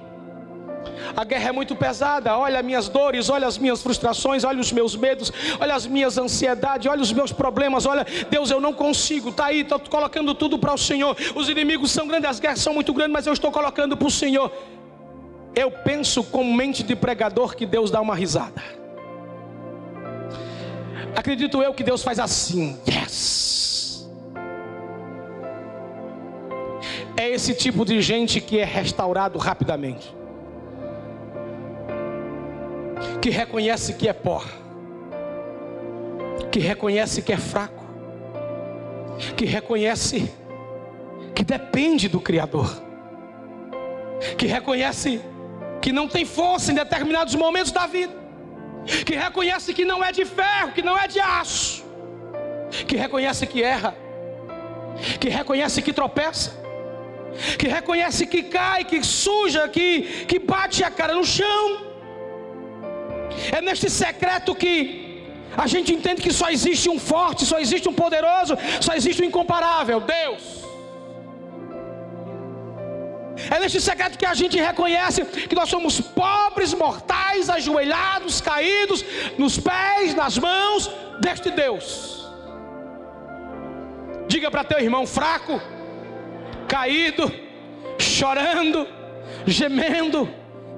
A 1.16 1.24
guerra 1.24 1.50
é 1.50 1.52
muito 1.52 1.76
pesada. 1.76 2.38
Olha 2.38 2.60
as 2.60 2.66
minhas 2.66 2.88
dores, 2.88 3.30
olha 3.30 3.48
as 3.48 3.58
minhas 3.58 3.82
frustrações, 3.82 4.44
olha 4.44 4.60
os 4.60 4.72
meus 4.72 4.96
medos, 4.96 5.32
olha 5.60 5.76
as 5.76 5.86
minhas 5.86 6.18
ansiedades, 6.18 6.90
olha 6.90 7.02
os 7.02 7.12
meus 7.12 7.32
problemas. 7.32 7.86
Olha, 7.86 8.06
Deus, 8.30 8.50
eu 8.50 8.62
não 8.62 8.74
consigo. 8.74 9.30
Está 9.30 9.48
aí, 9.48 9.62
estou 9.62 9.80
colocando 9.80 10.34
tudo 10.34 10.58
para 10.58 10.74
o 10.74 10.78
Senhor. 10.78 11.16
Os 11.36 11.50
inimigos 11.50 11.92
são 11.92 12.08
grandes, 12.08 12.30
as 12.30 12.40
guerras 12.40 12.60
são 12.60 12.74
muito 12.74 12.94
grandes, 12.94 13.14
mas 13.14 13.28
eu 13.28 13.34
estou 13.34 13.52
colocando 13.52 13.98
para 13.98 14.08
o 14.08 14.12
Senhor. 14.12 14.52
Eu 15.54 15.70
penso 15.70 16.24
com 16.24 16.44
mente 16.44 16.82
de 16.82 16.96
pregador 16.96 17.56
que 17.56 17.66
Deus 17.66 17.92
dá 17.92 18.00
uma 18.00 18.16
risada. 18.16 18.64
Acredito 21.16 21.62
eu 21.62 21.74
que 21.74 21.84
Deus 21.84 22.02
faz 22.02 22.20
assim. 22.20 22.80
Yes. 22.88 24.10
É 27.18 27.30
esse 27.30 27.54
tipo 27.54 27.84
de 27.84 28.02
gente 28.02 28.40
que 28.40 28.58
é 28.60 28.64
restaurado 28.64 29.38
rapidamente 29.38 30.21
que 33.22 33.30
reconhece 33.30 33.94
que 33.94 34.08
é 34.08 34.14
pó, 34.14 34.44
que 36.52 36.60
reconhece 36.60 37.22
que 37.22 37.32
é 37.32 37.38
fraco, 37.38 37.84
que 39.38 39.46
reconhece 39.46 40.32
que 41.36 41.44
depende 41.44 42.08
do 42.10 42.20
Criador, 42.20 42.82
que 44.38 44.46
reconhece 44.46 45.22
que 45.82 45.92
não 45.92 46.08
tem 46.08 46.26
força 46.26 46.72
em 46.72 46.76
determinados 46.76 47.36
momentos 47.36 47.72
da 47.72 47.88
vida, 47.88 48.14
que 49.06 49.16
reconhece 49.16 49.74
que 49.74 49.86
não 49.86 50.04
é 50.04 50.12
de 50.12 50.26
ferro, 50.26 50.72
que 50.72 50.82
não 50.82 50.98
é 50.98 51.08
de 51.08 51.20
aço, 51.20 51.84
que 52.88 52.96
reconhece 52.96 53.46
que 53.48 53.64
erra, 53.64 53.96
que 55.20 55.30
reconhece 55.30 55.82
que 55.82 55.94
tropeça, 55.94 56.60
que 57.58 57.68
reconhece 57.68 58.26
que 58.26 58.44
cai, 58.44 58.84
que 58.84 59.04
suja, 59.04 59.68
que, 59.70 60.26
que 60.26 60.38
bate 60.38 60.84
a 60.84 60.92
cara 60.92 61.14
no 61.14 61.24
chão 61.24 61.91
é 63.52 63.62
neste 63.62 63.90
secreto 63.90 64.56
que 64.56 65.12
a 65.56 65.68
gente 65.68 65.94
entende 65.94 66.22
que 66.22 66.34
só 66.34 66.50
existe 66.50 66.90
um 66.90 67.00
forte, 67.00 67.46
só 67.46 67.60
existe 67.60 67.88
um 67.90 67.94
poderoso, 67.94 68.58
só 68.80 68.94
existe 68.94 69.22
um 69.22 69.26
incomparável, 69.26 70.00
Deus. 70.00 70.62
É 73.50 73.60
neste 73.60 73.82
secreto 73.82 74.18
que 74.18 74.26
a 74.26 74.34
gente 74.34 74.58
reconhece 74.60 75.26
que 75.26 75.56
nós 75.56 75.70
somos 75.70 76.00
pobres, 76.00 76.74
mortais, 76.74 77.50
ajoelhados, 77.50 78.40
caídos, 78.40 79.04
nos 79.38 79.58
pés, 79.58 80.14
nas 80.14 80.38
mãos 80.38 80.90
deste 81.20 81.50
Deus. 81.50 82.30
Diga 84.28 84.50
para 84.50 84.64
teu 84.64 84.80
irmão 84.80 85.06
fraco, 85.06 85.60
caído, 86.68 87.32
chorando, 87.98 88.88
gemendo, 89.46 90.30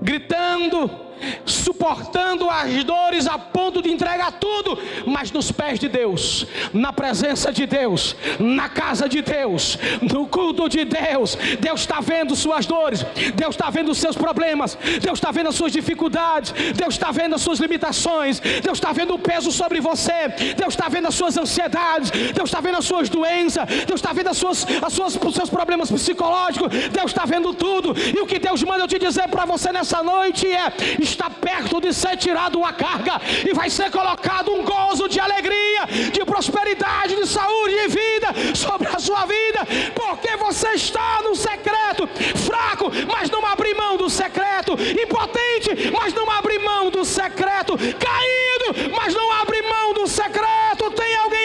gritando, 0.02 1.03
suportando 1.46 2.50
as 2.50 2.84
dores 2.84 3.28
a 3.28 3.38
ponto 3.38 3.82
de 3.82 3.90
entregar 3.90 4.32
tudo, 4.34 4.78
mas 5.06 5.32
nos 5.32 5.52
pés 5.52 5.80
de 5.80 5.88
Deus, 5.88 6.46
na 6.74 6.92
presença 6.94 7.52
de 7.52 7.66
Deus, 7.66 8.16
na 8.40 8.70
casa 8.70 9.08
de 9.08 9.22
Deus, 9.22 9.78
no 10.02 10.28
culto 10.28 10.70
de 10.70 10.86
Deus. 10.86 11.38
Deus 11.60 11.82
está 11.82 12.00
vendo 12.00 12.36
suas 12.36 12.66
dores, 12.66 13.06
Deus 13.36 13.56
está 13.56 13.70
vendo 13.70 13.92
os 13.92 13.98
seus 13.98 14.16
problemas, 14.16 14.78
Deus 15.02 15.18
está 15.20 15.32
vendo 15.32 15.50
as 15.50 15.56
suas 15.56 15.72
dificuldades, 15.72 16.52
Deus 16.76 16.94
está 16.96 17.12
vendo 17.12 17.36
as 17.36 17.42
suas 17.42 17.60
limitações, 17.60 18.40
Deus 18.40 18.78
está 18.78 18.92
vendo 18.92 19.14
o 19.14 19.20
peso 19.20 19.52
sobre 19.52 19.80
você, 19.80 20.30
Deus 20.58 20.74
está 20.74 20.90
vendo 20.90 21.08
as 21.08 21.16
suas 21.16 21.38
ansiedades, 21.38 22.12
Deus 22.12 22.50
está 22.50 22.62
vendo 22.62 22.78
as 22.78 22.86
suas 22.86 23.10
doenças, 23.10 23.66
Deus 23.88 24.00
está 24.00 24.14
vendo 24.14 24.30
as 24.30 24.38
suas, 24.38 24.66
as 24.82 24.94
suas, 24.94 25.16
os 25.16 25.36
seus 25.36 25.50
problemas 25.50 25.92
psicológicos, 25.92 26.70
Deus 26.90 27.12
está 27.12 27.26
vendo 27.26 27.54
tudo, 27.54 27.94
e 27.98 28.20
o 28.20 28.26
que 28.26 28.40
Deus 28.40 28.64
manda 28.64 28.84
eu 28.84 28.88
te 28.88 29.00
dizer 29.00 29.28
para 29.30 29.46
você 29.46 29.72
nessa 29.72 30.02
noite 30.04 30.48
é: 30.48 30.72
está 31.14 31.30
perto 31.30 31.80
de 31.80 31.94
ser 31.94 32.18
tirado 32.18 32.58
uma 32.58 32.74
carga 32.74 33.22
e 33.48 33.54
vai 33.54 33.70
ser 33.70 33.90
colocado 33.92 34.52
um 34.52 34.64
gozo 34.64 35.08
de 35.08 35.20
alegria, 35.20 35.86
de 36.12 36.26
prosperidade, 36.26 37.16
de 37.16 37.28
saúde 37.28 37.76
e 37.76 37.88
vida 37.88 38.56
sobre 38.56 38.88
a 38.88 39.00
sua 39.00 39.26
vida, 39.26 39.62
porque 39.96 40.36
você 40.38 40.70
está 40.70 41.22
no 41.24 41.36
secreto, 41.36 42.08
fraco, 42.48 42.92
mas 43.08 43.30
não 43.30 43.46
abre 43.46 43.74
mão 43.74 43.96
do 43.98 44.10
secreto, 44.10 44.74
impotente, 44.74 45.92
mas 45.92 46.14
não 46.14 46.30
abre 46.30 46.60
mão 46.60 46.90
do 46.90 47.06
secreto, 47.06 47.78
caído, 47.78 48.92
mas 48.96 49.14
não 49.14 49.32
abre 49.32 49.62
mão 49.62 49.94
do 49.94 50.08
secreto. 50.08 50.92
Tem 50.92 51.16
alguém 51.18 51.43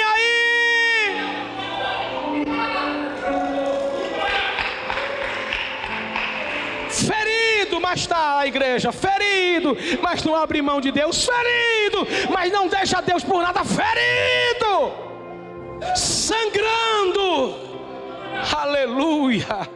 mas 7.88 8.00
está 8.00 8.40
a 8.40 8.46
igreja, 8.46 8.92
ferido, 8.92 9.74
mas 10.02 10.22
não 10.22 10.36
abre 10.36 10.60
mão 10.60 10.78
de 10.78 10.92
Deus, 10.92 11.24
ferido, 11.24 12.06
mas 12.30 12.52
não 12.52 12.68
deixa 12.68 13.00
Deus 13.00 13.24
por 13.24 13.42
nada, 13.42 13.64
ferido, 13.64 14.92
sangrando, 15.96 17.54
aleluia, 18.54 19.66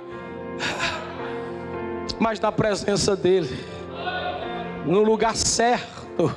mas 2.19 2.39
na 2.39 2.53
presença 2.53 3.17
dEle, 3.17 3.49
no 4.85 5.03
lugar 5.03 5.35
certo, 5.35 6.37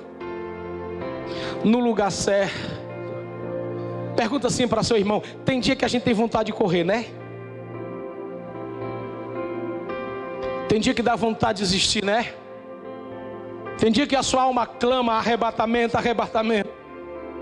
no 1.62 1.80
lugar 1.80 2.10
certo. 2.10 2.74
Pergunta 4.16 4.48
assim 4.48 4.66
para 4.66 4.82
seu 4.82 4.96
irmão: 4.96 5.22
tem 5.44 5.60
dia 5.60 5.76
que 5.76 5.84
a 5.84 5.90
gente 5.90 6.04
tem 6.04 6.14
vontade 6.14 6.46
de 6.46 6.54
correr, 6.54 6.86
né? 6.86 7.08
Tem 10.76 10.82
dia 10.82 10.94
que 10.94 11.02
dá 11.02 11.16
vontade 11.16 11.60
de 11.60 11.64
desistir, 11.64 12.04
né? 12.04 12.34
Tem 13.80 13.90
dia 13.90 14.06
que 14.06 14.14
a 14.14 14.22
sua 14.22 14.42
alma 14.42 14.68
clama 14.68 15.14
arrebatamento, 15.14 15.96
arrebatamento, 15.96 16.70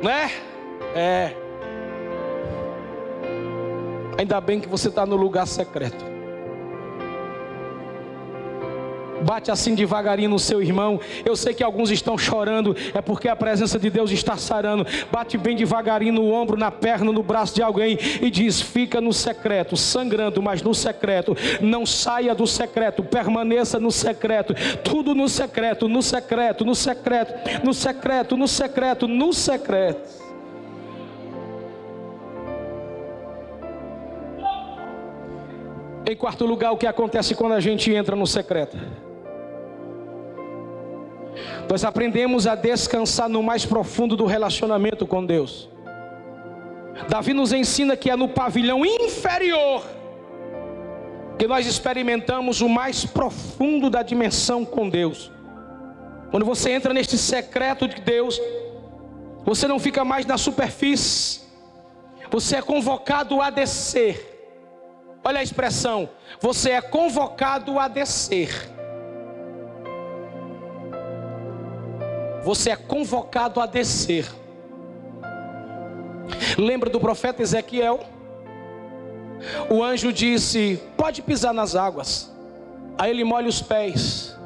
né? 0.04 0.30
É. 0.94 1.34
Ainda 4.20 4.40
bem 4.40 4.60
que 4.60 4.70
você 4.70 4.90
está 4.90 5.04
no 5.04 5.16
lugar 5.16 5.48
secreto. 5.48 6.13
Bate 9.24 9.50
assim 9.50 9.74
devagarinho 9.74 10.30
no 10.30 10.40
seu 10.40 10.62
irmão. 10.62 11.00
Eu 11.26 11.36
sei 11.36 11.54
que 11.54 11.64
alguns 11.64 11.90
estão 11.90 12.18
chorando, 12.18 12.76
é 12.94 13.02
porque 13.02 13.28
a 13.28 13.36
presença 13.36 13.80
de 13.80 13.90
Deus 13.90 14.12
está 14.12 14.38
sarando. 14.38 14.86
Bate 15.12 15.38
bem 15.38 15.56
devagarinho 15.56 16.14
no 16.14 16.32
ombro, 16.32 16.58
na 16.58 16.70
perna, 16.70 17.12
no 17.12 17.24
braço 17.24 17.56
de 17.56 17.62
alguém 17.62 17.98
e 18.22 18.30
diz: 18.30 18.62
Fica 18.62 19.00
no 19.00 19.14
secreto, 19.14 19.78
sangrando, 19.78 20.42
mas 20.42 20.62
no 20.62 20.74
secreto. 20.74 21.36
Não 21.62 21.86
saia 21.86 22.36
do 22.36 22.46
secreto, 22.46 23.04
permaneça 23.04 23.80
no 23.80 23.92
secreto. 23.92 24.54
Tudo 24.84 25.16
no 25.16 25.30
secreto, 25.30 25.88
no 25.88 26.02
secreto, 26.02 26.66
no 26.66 26.76
secreto, 26.76 27.34
no 27.64 27.74
secreto, 27.74 28.38
no 28.38 28.48
secreto, 28.48 29.08
no 29.08 29.34
secreto. 29.34 30.24
Em 36.06 36.16
quarto 36.18 36.46
lugar, 36.46 36.72
o 36.74 36.78
que 36.78 36.86
acontece 36.86 37.34
quando 37.34 37.54
a 37.54 37.62
gente 37.62 37.92
entra 37.92 38.16
no 38.16 38.28
secreto? 38.28 38.78
Nós 41.70 41.84
aprendemos 41.84 42.46
a 42.46 42.56
descansar 42.56 43.28
no 43.28 43.42
mais 43.42 43.66
profundo 43.66 44.16
do 44.16 44.26
relacionamento 44.26 45.08
com 45.08 45.26
Deus. 45.26 45.70
Davi 47.10 47.34
nos 47.34 47.52
ensina 47.52 47.98
que 47.98 48.10
é 48.10 48.16
no 48.16 48.30
pavilhão 48.30 48.86
inferior 48.86 49.84
que 51.38 51.48
nós 51.48 51.66
experimentamos 51.66 52.62
o 52.62 52.70
mais 52.70 53.06
profundo 53.06 53.90
da 53.90 54.04
dimensão 54.04 54.64
com 54.64 54.88
Deus. 54.88 55.32
Quando 56.30 56.46
você 56.46 56.72
entra 56.72 56.94
neste 56.94 57.18
secreto 57.18 57.88
de 57.88 58.00
Deus, 58.02 58.40
Você 59.46 59.68
não 59.68 59.78
fica 59.78 60.06
mais 60.06 60.26
na 60.26 60.38
superfície. 60.38 61.42
Você 62.32 62.56
é 62.56 62.62
convocado 62.62 63.42
a 63.42 63.50
descer. 63.50 64.30
Olha 65.24 65.40
a 65.40 65.44
expressão. 65.44 66.10
Você 66.40 66.72
é 66.72 66.82
convocado 66.82 67.78
a 67.78 67.88
descer. 67.88 68.73
Você 72.44 72.72
é 72.72 72.76
convocado 72.76 73.62
a 73.62 73.66
descer. 73.66 74.30
Lembra 76.58 76.90
do 76.90 77.00
profeta 77.00 77.42
Ezequiel? 77.42 78.02
O 79.70 79.84
anjo 79.84 80.12
disse: 80.12 80.82
Pode 80.98 81.22
pisar 81.22 81.54
nas 81.54 81.76
águas. 81.76 82.32
Aí 82.98 83.12
ele 83.12 83.24
molha 83.24 83.48
os 83.48 83.62
pés. 83.62 84.38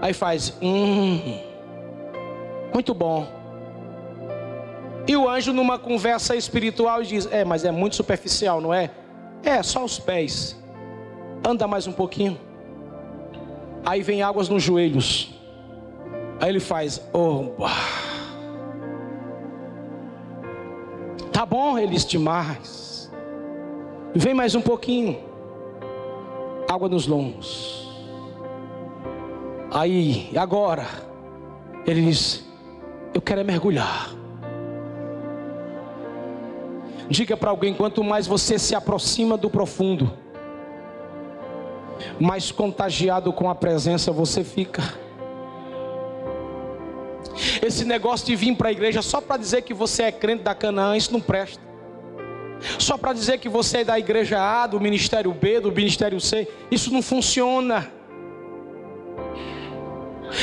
Aí 0.00 0.12
faz: 0.12 0.54
Hum, 0.62 1.38
muito 2.72 2.94
bom. 2.94 3.26
E 5.06 5.16
o 5.16 5.28
anjo, 5.28 5.52
numa 5.52 5.78
conversa 5.78 6.36
espiritual, 6.36 7.02
diz: 7.02 7.28
É, 7.30 7.44
mas 7.44 7.64
é 7.64 7.70
muito 7.70 7.96
superficial, 7.96 8.60
não 8.60 8.72
é? 8.72 8.90
É, 9.42 9.62
só 9.62 9.84
os 9.84 9.98
pés. 9.98 10.56
Anda 11.44 11.66
mais 11.66 11.86
um 11.86 11.92
pouquinho. 11.92 12.38
Aí 13.84 14.02
vem 14.02 14.22
águas 14.22 14.48
nos 14.48 14.62
joelhos. 14.62 15.39
Aí 16.40 16.48
ele 16.48 16.60
faz: 16.60 17.02
Oh, 17.12 17.52
tá 21.30 21.44
bom, 21.44 21.78
ele 21.78 21.92
disse 21.92 22.08
demais. 22.08 23.12
Vem 24.14 24.32
mais 24.32 24.54
um 24.54 24.62
pouquinho. 24.62 25.20
Água 26.66 26.88
nos 26.88 27.06
lombos. 27.06 27.86
Aí, 29.70 30.32
agora, 30.34 30.86
ele 31.86 32.02
diz: 32.02 32.42
Eu 33.12 33.20
quero 33.20 33.42
é 33.42 33.44
mergulhar. 33.44 34.10
Diga 37.10 37.36
para 37.36 37.50
alguém: 37.50 37.74
quanto 37.74 38.02
mais 38.02 38.26
você 38.26 38.58
se 38.58 38.74
aproxima 38.74 39.36
do 39.36 39.50
profundo, 39.50 40.10
mais 42.18 42.50
contagiado 42.50 43.30
com 43.30 43.50
a 43.50 43.54
presença 43.54 44.10
você 44.10 44.42
fica. 44.42 45.09
Esse 47.62 47.84
negócio 47.84 48.26
de 48.26 48.34
vir 48.36 48.56
para 48.56 48.68
a 48.68 48.72
igreja 48.72 49.02
só 49.02 49.20
para 49.20 49.36
dizer 49.36 49.62
que 49.62 49.74
você 49.74 50.04
é 50.04 50.12
crente 50.12 50.42
da 50.42 50.54
Canaã, 50.54 50.96
isso 50.96 51.12
não 51.12 51.20
presta. 51.20 51.60
Só 52.78 52.96
para 52.96 53.12
dizer 53.12 53.38
que 53.38 53.48
você 53.48 53.78
é 53.78 53.84
da 53.84 53.98
igreja 53.98 54.38
A, 54.38 54.66
do 54.66 54.80
ministério 54.80 55.32
B, 55.32 55.60
do 55.60 55.72
ministério 55.72 56.20
C, 56.20 56.48
isso 56.70 56.92
não 56.92 57.02
funciona. 57.02 57.90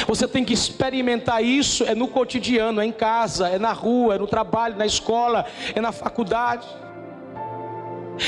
Você 0.05 0.27
tem 0.27 0.43
que 0.43 0.53
experimentar 0.53 1.43
isso 1.43 1.83
é 1.83 1.95
no 1.95 2.07
cotidiano, 2.07 2.81
é 2.81 2.85
em 2.85 2.91
casa, 2.91 3.47
é 3.47 3.57
na 3.57 3.71
rua, 3.71 4.15
é 4.15 4.17
no 4.17 4.27
trabalho, 4.27 4.75
na 4.75 4.85
escola, 4.85 5.45
é 5.73 5.79
na 5.79 5.91
faculdade. 5.91 6.67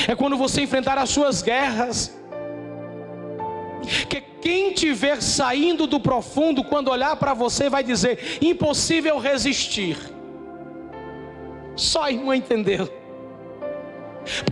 É 0.08 0.14
quando 0.14 0.36
você 0.36 0.62
enfrentar 0.62 0.96
as 0.98 1.10
suas 1.10 1.42
guerras. 1.42 2.16
Que 4.08 4.22
quem 4.40 4.72
te 4.72 4.92
ver 4.92 5.22
saindo 5.22 5.86
do 5.86 6.00
profundo, 6.00 6.64
quando 6.64 6.88
olhar 6.88 7.16
para 7.16 7.34
você, 7.34 7.68
vai 7.68 7.82
dizer: 7.82 8.38
impossível 8.40 9.18
resistir. 9.18 9.96
Só 11.76 12.04
a 12.04 12.12
irmã 12.12 12.36
entendeu. 12.36 12.88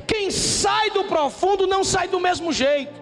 Quem 0.07 0.31
sai 0.31 0.90
do 0.90 1.05
profundo 1.05 1.66
não 1.66 1.85
sai 1.85 2.09
do 2.09 2.20
mesmo 2.20 2.53
jeito. 2.53 2.98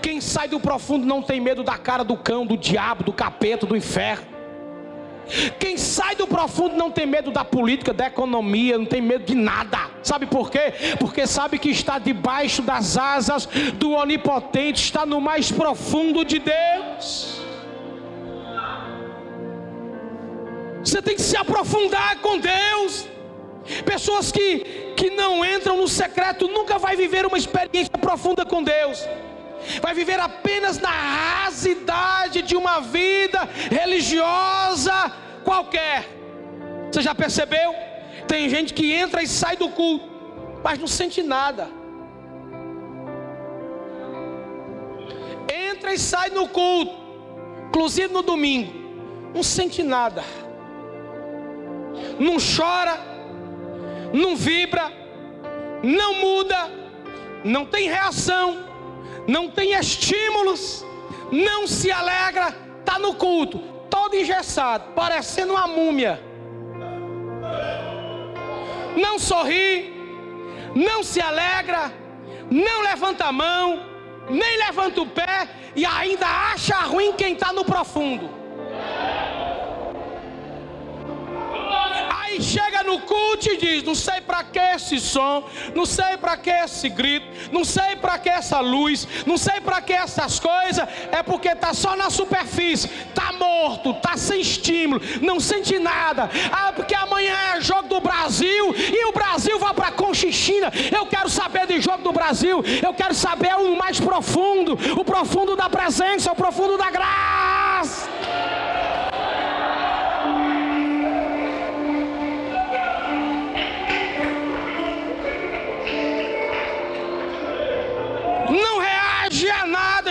Quem 0.00 0.20
sai 0.20 0.48
do 0.48 0.60
profundo 0.60 1.06
não 1.06 1.22
tem 1.22 1.40
medo 1.40 1.62
da 1.62 1.78
cara 1.78 2.02
do 2.02 2.16
cão, 2.16 2.44
do 2.44 2.56
diabo, 2.56 3.04
do 3.04 3.12
capeta, 3.12 3.66
do 3.66 3.76
inferno. 3.76 4.31
Quem 5.58 5.76
sai 5.76 6.14
do 6.14 6.26
profundo 6.26 6.76
não 6.76 6.90
tem 6.90 7.06
medo 7.06 7.30
da 7.30 7.44
política, 7.44 7.92
da 7.92 8.06
economia, 8.06 8.76
não 8.76 8.84
tem 8.84 9.00
medo 9.00 9.24
de 9.24 9.34
nada. 9.34 9.90
Sabe 10.02 10.26
por 10.26 10.50
quê? 10.50 10.96
Porque 10.98 11.26
sabe 11.26 11.58
que 11.58 11.70
está 11.70 11.98
debaixo 11.98 12.62
das 12.62 12.96
asas 12.96 13.46
do 13.74 13.92
Onipotente, 13.92 14.82
está 14.82 15.06
no 15.06 15.20
mais 15.20 15.50
profundo 15.50 16.24
de 16.24 16.38
Deus. 16.38 17.40
Você 20.84 21.00
tem 21.00 21.14
que 21.14 21.22
se 21.22 21.36
aprofundar 21.36 22.18
com 22.18 22.38
Deus. 22.38 23.08
Pessoas 23.84 24.32
que, 24.32 24.92
que 24.96 25.10
não 25.10 25.44
entram 25.44 25.76
no 25.76 25.86
secreto 25.86 26.48
nunca 26.48 26.78
vai 26.78 26.96
viver 26.96 27.24
uma 27.24 27.38
experiência 27.38 27.96
profunda 27.96 28.44
com 28.44 28.62
Deus. 28.62 29.06
Vai 29.80 29.94
viver 29.94 30.18
apenas 30.18 30.78
na 30.78 30.90
rasidade 30.90 32.42
de 32.42 32.56
uma 32.56 32.80
vida 32.80 33.48
religiosa 33.70 35.12
qualquer. 35.44 36.08
Você 36.90 37.02
já 37.02 37.14
percebeu? 37.14 37.74
Tem 38.26 38.48
gente 38.48 38.74
que 38.74 38.92
entra 38.92 39.22
e 39.22 39.26
sai 39.26 39.56
do 39.56 39.68
culto, 39.70 40.08
mas 40.62 40.78
não 40.78 40.86
sente 40.86 41.22
nada. 41.22 41.68
Entra 45.70 45.94
e 45.94 45.98
sai 45.98 46.30
no 46.30 46.48
culto, 46.48 46.94
inclusive 47.68 48.12
no 48.12 48.22
domingo, 48.22 48.72
não 49.34 49.42
sente 49.42 49.82
nada. 49.82 50.22
Não 52.18 52.36
chora, 52.38 52.98
não 54.12 54.36
vibra, 54.36 54.92
não 55.82 56.14
muda, 56.20 56.70
não 57.44 57.64
tem 57.64 57.88
reação, 57.88 58.71
não 59.26 59.50
tem 59.50 59.72
estímulos, 59.72 60.84
não 61.30 61.66
se 61.66 61.90
alegra, 61.90 62.54
está 62.80 62.98
no 62.98 63.14
culto, 63.14 63.58
todo 63.88 64.16
engessado, 64.16 64.92
parecendo 64.94 65.52
uma 65.52 65.66
múmia. 65.66 66.20
Não 68.96 69.18
sorri, 69.18 69.92
não 70.74 71.02
se 71.02 71.20
alegra, 71.20 71.92
não 72.50 72.82
levanta 72.82 73.26
a 73.26 73.32
mão, 73.32 73.82
nem 74.28 74.58
levanta 74.58 75.00
o 75.00 75.06
pé 75.06 75.48
e 75.74 75.84
ainda 75.84 76.26
acha 76.26 76.76
ruim 76.80 77.12
quem 77.12 77.32
está 77.32 77.52
no 77.52 77.64
profundo. 77.64 78.41
No 82.82 83.00
culto 83.00 83.48
e 83.48 83.56
diz: 83.56 83.82
Não 83.82 83.94
sei 83.94 84.20
para 84.20 84.44
que 84.44 84.58
esse 84.58 85.00
som, 85.00 85.48
não 85.74 85.86
sei 85.86 86.16
para 86.16 86.36
que 86.36 86.50
esse 86.50 86.88
grito, 86.88 87.26
não 87.52 87.64
sei 87.64 87.96
para 87.96 88.18
que 88.18 88.28
essa 88.28 88.60
luz, 88.60 89.06
não 89.26 89.36
sei 89.36 89.60
para 89.60 89.80
que 89.80 89.92
essas 89.92 90.38
coisas. 90.38 90.86
É 91.10 91.22
porque 91.22 91.48
está 91.48 91.74
só 91.74 91.96
na 91.96 92.10
superfície, 92.10 92.88
está 93.08 93.32
morto, 93.32 93.90
está 93.90 94.16
sem 94.16 94.40
estímulo, 94.40 95.00
não 95.20 95.40
sente 95.40 95.78
nada. 95.78 96.30
Ah, 96.50 96.72
porque 96.74 96.94
amanhã 96.94 97.34
é 97.56 97.60
jogo 97.60 97.88
do 97.88 98.00
Brasil 98.00 98.74
e 98.76 99.04
o 99.06 99.12
Brasil 99.12 99.58
vai 99.58 99.74
para 99.74 99.92
Conchichina. 99.92 100.72
Eu 100.94 101.06
quero 101.06 101.28
saber 101.28 101.66
de 101.66 101.80
jogo 101.80 102.02
do 102.02 102.12
Brasil, 102.12 102.62
eu 102.82 102.94
quero 102.94 103.14
saber 103.14 103.54
o 103.56 103.76
mais 103.76 104.00
profundo, 104.00 104.78
o 104.98 105.04
profundo 105.04 105.56
da 105.56 105.68
presença, 105.68 106.32
o 106.32 106.36
profundo 106.36 106.76
da 106.76 106.90
graça. 106.90 108.11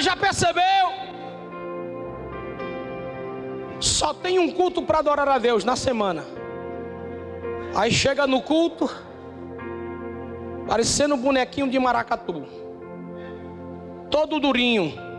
Já 0.01 0.15
percebeu? 0.15 0.63
Só 3.79 4.13
tem 4.13 4.37
um 4.39 4.51
culto 4.51 4.81
para 4.81 4.99
adorar 4.99 5.27
a 5.27 5.37
Deus 5.37 5.63
na 5.63 5.75
semana. 5.75 6.23
Aí 7.75 7.91
chega 7.91 8.27
no 8.27 8.41
culto, 8.41 8.89
parecendo 10.67 11.15
um 11.15 11.17
bonequinho 11.17 11.69
de 11.69 11.79
maracatu, 11.79 12.45
todo 14.09 14.39
durinho. 14.39 15.10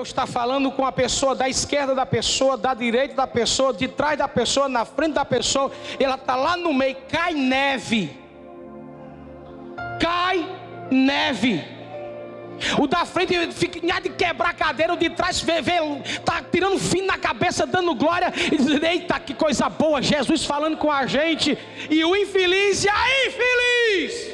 Deus 0.00 0.08
está 0.08 0.26
falando 0.26 0.72
com 0.72 0.86
a 0.86 0.90
pessoa 0.90 1.34
da 1.34 1.46
esquerda 1.46 1.94
da 1.94 2.06
pessoa, 2.06 2.56
da 2.56 2.72
direita 2.72 3.14
da 3.14 3.26
pessoa, 3.26 3.70
de 3.70 3.86
trás 3.86 4.16
da 4.16 4.26
pessoa, 4.26 4.66
na 4.66 4.86
frente 4.86 5.12
da 5.12 5.26
pessoa. 5.26 5.70
Ela 5.98 6.14
está 6.14 6.36
lá 6.36 6.56
no 6.56 6.72
meio, 6.72 6.96
cai 7.06 7.34
neve. 7.34 8.10
Cai 10.00 10.48
neve. 10.90 11.62
O 12.78 12.86
da 12.86 13.04
frente 13.04 13.52
fica 13.52 13.78
de 14.00 14.08
quebrar 14.08 14.50
a 14.50 14.54
cadeira, 14.54 14.94
o 14.94 14.96
de 14.96 15.10
trás 15.10 15.42
vê, 15.42 15.60
vê, 15.60 15.74
tá 16.24 16.42
tirando 16.50 16.78
fim 16.78 17.02
na 17.02 17.18
cabeça, 17.18 17.66
dando 17.66 17.94
glória 17.94 18.32
e 18.50 18.56
dizendo: 18.56 18.86
Eita, 18.86 19.20
que 19.20 19.34
coisa 19.34 19.68
boa, 19.68 20.00
Jesus 20.00 20.46
falando 20.46 20.78
com 20.78 20.90
a 20.90 21.04
gente. 21.04 21.58
E 21.90 22.02
o 22.06 22.16
infeliz 22.16 22.84
e 22.84 22.88
a 22.88 23.26
infeliz 23.26 24.29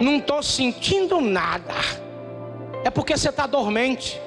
não 0.00 0.16
estou 0.16 0.42
sentindo 0.42 1.20
nada. 1.20 1.74
É 2.84 2.90
porque 2.90 3.16
você 3.16 3.28
está 3.28 3.46
dormente. 3.46 4.20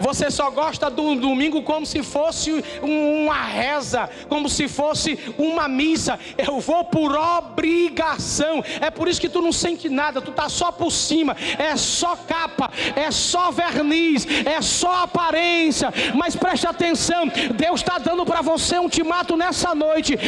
Você 0.00 0.30
só 0.30 0.50
gosta 0.50 0.90
do 0.90 1.14
domingo 1.14 1.62
como 1.62 1.86
se 1.86 2.02
fosse 2.02 2.64
uma 2.82 3.42
reza, 3.42 4.08
como 4.28 4.48
se 4.48 4.68
fosse 4.68 5.18
uma 5.38 5.68
missa. 5.68 6.18
Eu 6.36 6.60
vou 6.60 6.84
por 6.84 7.16
obrigação. 7.16 8.62
É 8.80 8.90
por 8.90 9.08
isso 9.08 9.20
que 9.20 9.28
tu 9.28 9.40
não 9.40 9.52
sente 9.52 9.88
nada, 9.88 10.20
tu 10.20 10.32
tá 10.32 10.48
só 10.48 10.70
por 10.72 10.90
cima. 10.90 11.36
É 11.58 11.76
só 11.76 12.16
capa, 12.16 12.70
é 12.96 13.10
só 13.10 13.50
verniz, 13.50 14.26
é 14.44 14.60
só 14.60 15.02
aparência. 15.04 15.92
Mas 16.14 16.36
preste 16.36 16.66
atenção, 16.66 17.30
Deus 17.54 17.80
está 17.80 17.98
dando 17.98 18.24
para 18.24 18.42
você 18.42 18.78
um 18.78 18.84
ultimato 18.84 19.36
nessa 19.36 19.74
noite. 19.74 20.18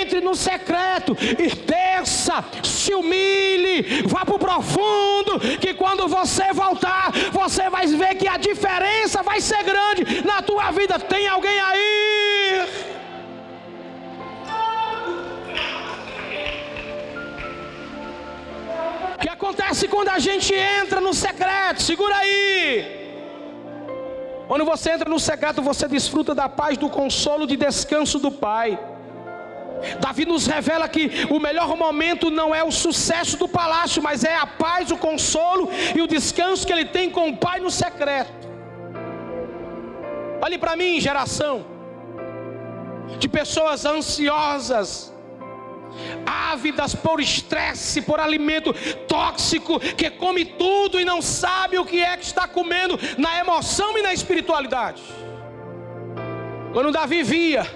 Entre 0.00 0.20
no 0.20 0.34
secreto 0.34 1.16
e 1.20 1.48
desça, 1.54 2.44
se 2.62 2.94
humilhe, 2.94 4.02
vá 4.06 4.24
para 4.24 4.34
o 4.34 4.38
profundo, 4.38 5.40
que 5.60 5.74
quando 5.74 6.06
você 6.08 6.52
voltar, 6.52 7.12
você 7.32 7.68
vai 7.70 7.86
ver 7.86 8.14
que 8.16 8.28
a 8.28 8.36
diferença 8.36 9.09
vai 9.22 9.40
ser 9.40 9.62
grande 9.62 10.22
na 10.24 10.40
tua 10.42 10.70
vida. 10.70 10.98
Tem 10.98 11.26
alguém 11.28 11.58
aí? 11.60 12.68
O 19.14 19.18
que 19.20 19.28
acontece 19.28 19.86
quando 19.86 20.08
a 20.08 20.18
gente 20.18 20.54
entra 20.54 21.00
no 21.00 21.12
secreto? 21.12 21.82
Segura 21.82 22.16
aí. 22.16 22.98
Quando 24.48 24.64
você 24.64 24.90
entra 24.90 25.08
no 25.08 25.20
secreto, 25.20 25.62
você 25.62 25.86
desfruta 25.86 26.34
da 26.34 26.48
paz, 26.48 26.76
do 26.76 26.88
consolo, 26.88 27.46
de 27.46 27.56
descanso 27.56 28.18
do 28.18 28.32
Pai. 28.32 28.78
Davi 30.00 30.26
nos 30.26 30.46
revela 30.46 30.88
que 30.88 31.26
o 31.30 31.38
melhor 31.38 31.76
momento 31.76 32.30
não 32.30 32.54
é 32.54 32.62
o 32.64 32.72
sucesso 32.72 33.36
do 33.36 33.48
palácio, 33.48 34.02
mas 34.02 34.24
é 34.24 34.34
a 34.34 34.46
paz, 34.46 34.90
o 34.90 34.96
consolo 34.96 35.70
e 35.94 36.00
o 36.00 36.06
descanso 36.06 36.66
que 36.66 36.72
ele 36.72 36.84
tem 36.84 37.10
com 37.10 37.28
o 37.28 37.36
Pai 37.36 37.60
no 37.60 37.70
secreto. 37.70 38.49
Olhe 40.42 40.58
para 40.58 40.76
mim, 40.76 41.00
geração 41.00 41.66
de 43.18 43.28
pessoas 43.28 43.84
ansiosas, 43.84 45.12
ávidas 46.24 46.94
por 46.94 47.20
estresse, 47.20 48.00
por 48.02 48.20
alimento 48.20 48.72
tóxico, 49.06 49.78
que 49.80 50.10
come 50.10 50.44
tudo 50.44 51.00
e 51.00 51.04
não 51.04 51.20
sabe 51.20 51.78
o 51.78 51.84
que 51.84 52.00
é 52.02 52.16
que 52.16 52.24
está 52.24 52.46
comendo 52.46 52.98
na 53.18 53.38
emoção 53.38 53.98
e 53.98 54.02
na 54.02 54.12
espiritualidade. 54.12 55.02
Quando 56.72 56.92
Davi 56.92 57.22
via 57.22 57.66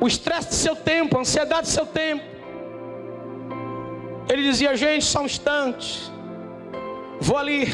o 0.00 0.06
estresse 0.06 0.48
do 0.48 0.54
seu 0.54 0.76
tempo, 0.76 1.16
a 1.16 1.20
ansiedade 1.20 1.62
do 1.62 1.68
seu 1.68 1.86
tempo, 1.86 2.24
ele 4.28 4.42
dizia: 4.42 4.76
Gente, 4.76 5.04
só 5.04 5.22
um 5.22 5.26
instante, 5.26 6.10
vou 7.20 7.36
ali. 7.36 7.72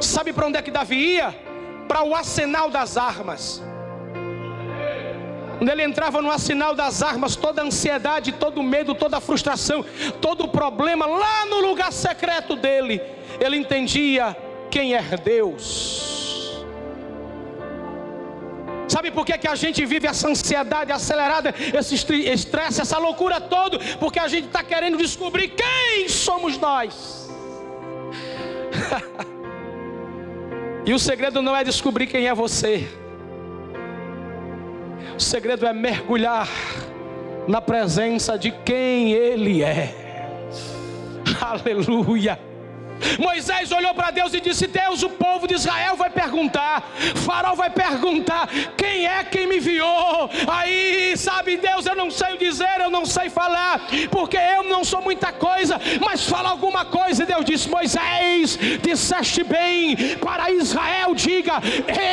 Sabe 0.00 0.32
para 0.32 0.46
onde 0.46 0.56
é 0.56 0.62
que 0.62 0.70
Davi 0.70 0.96
ia? 0.96 1.49
Para 1.90 2.04
o 2.04 2.14
arsenal 2.14 2.70
das 2.70 2.96
armas. 2.96 3.60
Quando 5.58 5.70
ele 5.70 5.82
entrava 5.82 6.22
no 6.22 6.30
arsenal 6.30 6.72
das 6.72 7.02
armas, 7.02 7.34
toda 7.34 7.62
a 7.62 7.64
ansiedade, 7.64 8.30
todo 8.30 8.58
o 8.58 8.62
medo, 8.62 8.94
toda 8.94 9.16
a 9.16 9.20
frustração, 9.20 9.84
todo 10.20 10.44
o 10.44 10.48
problema, 10.48 11.04
lá 11.04 11.46
no 11.46 11.60
lugar 11.62 11.92
secreto 11.92 12.54
dele, 12.54 13.02
ele 13.40 13.56
entendia 13.56 14.36
quem 14.70 14.94
é 14.94 15.02
Deus. 15.16 16.64
Sabe 18.86 19.10
por 19.10 19.26
que, 19.26 19.36
que 19.36 19.48
a 19.48 19.56
gente 19.56 19.84
vive 19.84 20.06
essa 20.06 20.28
ansiedade 20.28 20.92
acelerada, 20.92 21.52
esse 21.76 21.96
estresse, 21.96 22.80
essa 22.80 22.98
loucura 22.98 23.40
toda? 23.40 23.80
Porque 23.98 24.20
a 24.20 24.28
gente 24.28 24.46
está 24.46 24.62
querendo 24.62 24.96
descobrir 24.96 25.48
quem 25.48 26.08
somos 26.08 26.56
nós. 26.56 27.28
e 30.84 30.94
o 30.94 30.98
segredo 30.98 31.42
não 31.42 31.54
é 31.54 31.62
descobrir 31.62 32.06
quem 32.06 32.26
é 32.26 32.34
você. 32.34 32.88
O 35.16 35.20
segredo 35.20 35.66
é 35.66 35.72
mergulhar 35.72 36.48
na 37.46 37.60
presença 37.60 38.38
de 38.38 38.50
quem 38.50 39.12
Ele 39.12 39.62
é. 39.62 40.48
Aleluia. 41.40 42.49
Moisés 43.18 43.72
olhou 43.72 43.94
para 43.94 44.10
Deus 44.10 44.34
e 44.34 44.40
disse: 44.40 44.66
Deus, 44.66 45.02
o 45.02 45.10
povo 45.10 45.46
de 45.46 45.54
Israel 45.54 45.96
vai 45.96 46.10
perguntar, 46.10 46.82
Faraó 47.24 47.54
vai 47.54 47.70
perguntar: 47.70 48.48
quem 48.76 49.06
é 49.06 49.24
quem 49.24 49.46
me 49.46 49.56
enviou? 49.56 50.30
Aí, 50.46 51.16
sabe, 51.16 51.56
Deus, 51.56 51.86
eu 51.86 51.94
não 51.94 52.10
sei 52.10 52.36
dizer, 52.36 52.80
eu 52.80 52.90
não 52.90 53.04
sei 53.04 53.28
falar, 53.28 53.80
porque 54.10 54.36
eu 54.36 54.64
não 54.64 54.84
sou 54.84 55.00
muita 55.02 55.32
coisa, 55.32 55.80
mas 56.00 56.26
fala 56.26 56.50
alguma 56.50 56.84
coisa. 56.84 57.22
E 57.22 57.26
Deus 57.26 57.44
disse: 57.44 57.68
Moisés, 57.68 58.58
disseste 58.82 59.42
bem, 59.42 59.96
para 60.16 60.50
Israel, 60.50 61.14
diga: 61.14 61.54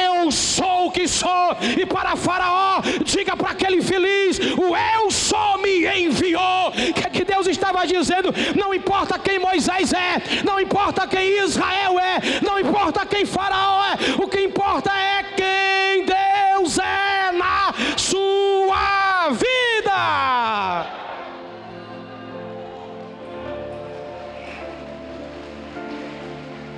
Eu 0.10 0.32
sou 0.32 0.88
o 0.88 0.92
que 0.92 1.08
sou, 1.08 1.58
e 1.78 1.86
para 1.86 2.16
Faraó, 2.16 2.82
diga 3.04 3.36
para 3.36 3.52
aquele 3.52 3.82
feliz: 3.82 4.40
O 4.58 4.76
eu 4.76 5.12
sou 5.12 5.58
me 5.58 5.86
enviou. 6.02 6.70
O 6.70 6.94
que, 6.94 7.06
é 7.06 7.10
que 7.10 7.26
Deus 7.26 7.48
estava 7.48 7.86
dizendo? 7.86 8.34
Não 8.56 8.74
importa 8.74 9.20
quem 9.20 9.40
Moisés 9.40 9.94
é, 9.94 10.44
não 10.44 10.60
importa 10.60 10.77
importa 10.78 11.08
quem 11.08 11.44
Israel 11.44 12.00
é, 12.00 12.20
não 12.46 12.60
importa 12.60 13.04
quem 13.04 13.26
Faraó 13.26 13.84
é, 13.84 14.22
o 14.22 14.28
que 14.28 14.40
importa 14.42 14.92
é 14.92 15.24
quem 15.36 16.06
Deus 16.06 16.78
é 16.78 17.32
na 17.32 17.74
sua 17.98 19.32
vida. 19.32 20.86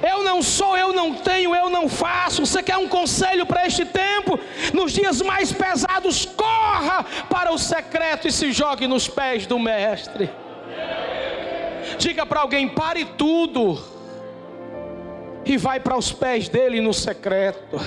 Eu 0.01 0.23
não 0.23 0.41
sou, 0.41 0.77
eu 0.77 0.93
não 0.93 1.15
tenho, 1.15 1.53
eu 1.53 1.69
não 1.69 1.89
faço. 1.89 2.45
Você 2.45 2.63
quer 2.63 2.77
um 2.77 2.87
conselho 2.87 3.45
para 3.45 3.67
este 3.67 3.83
tempo? 3.83 4.39
Nos 4.73 4.93
dias 4.93 5.21
mais 5.21 5.51
pesados, 5.51 6.23
corra 6.23 7.05
para 7.29 7.51
o 7.51 7.57
secreto 7.57 8.29
e 8.29 8.31
se 8.31 8.53
jogue 8.53 8.87
nos 8.87 9.09
pés 9.09 9.45
do 9.45 9.59
Mestre. 9.59 10.29
Diga 11.97 12.25
para 12.25 12.41
alguém: 12.41 12.67
pare 12.67 13.05
tudo 13.05 13.79
e 15.45 15.57
vai 15.57 15.79
para 15.79 15.97
os 15.97 16.11
pés 16.11 16.47
dele 16.47 16.81
no 16.81 16.93
secreto. 16.93 17.77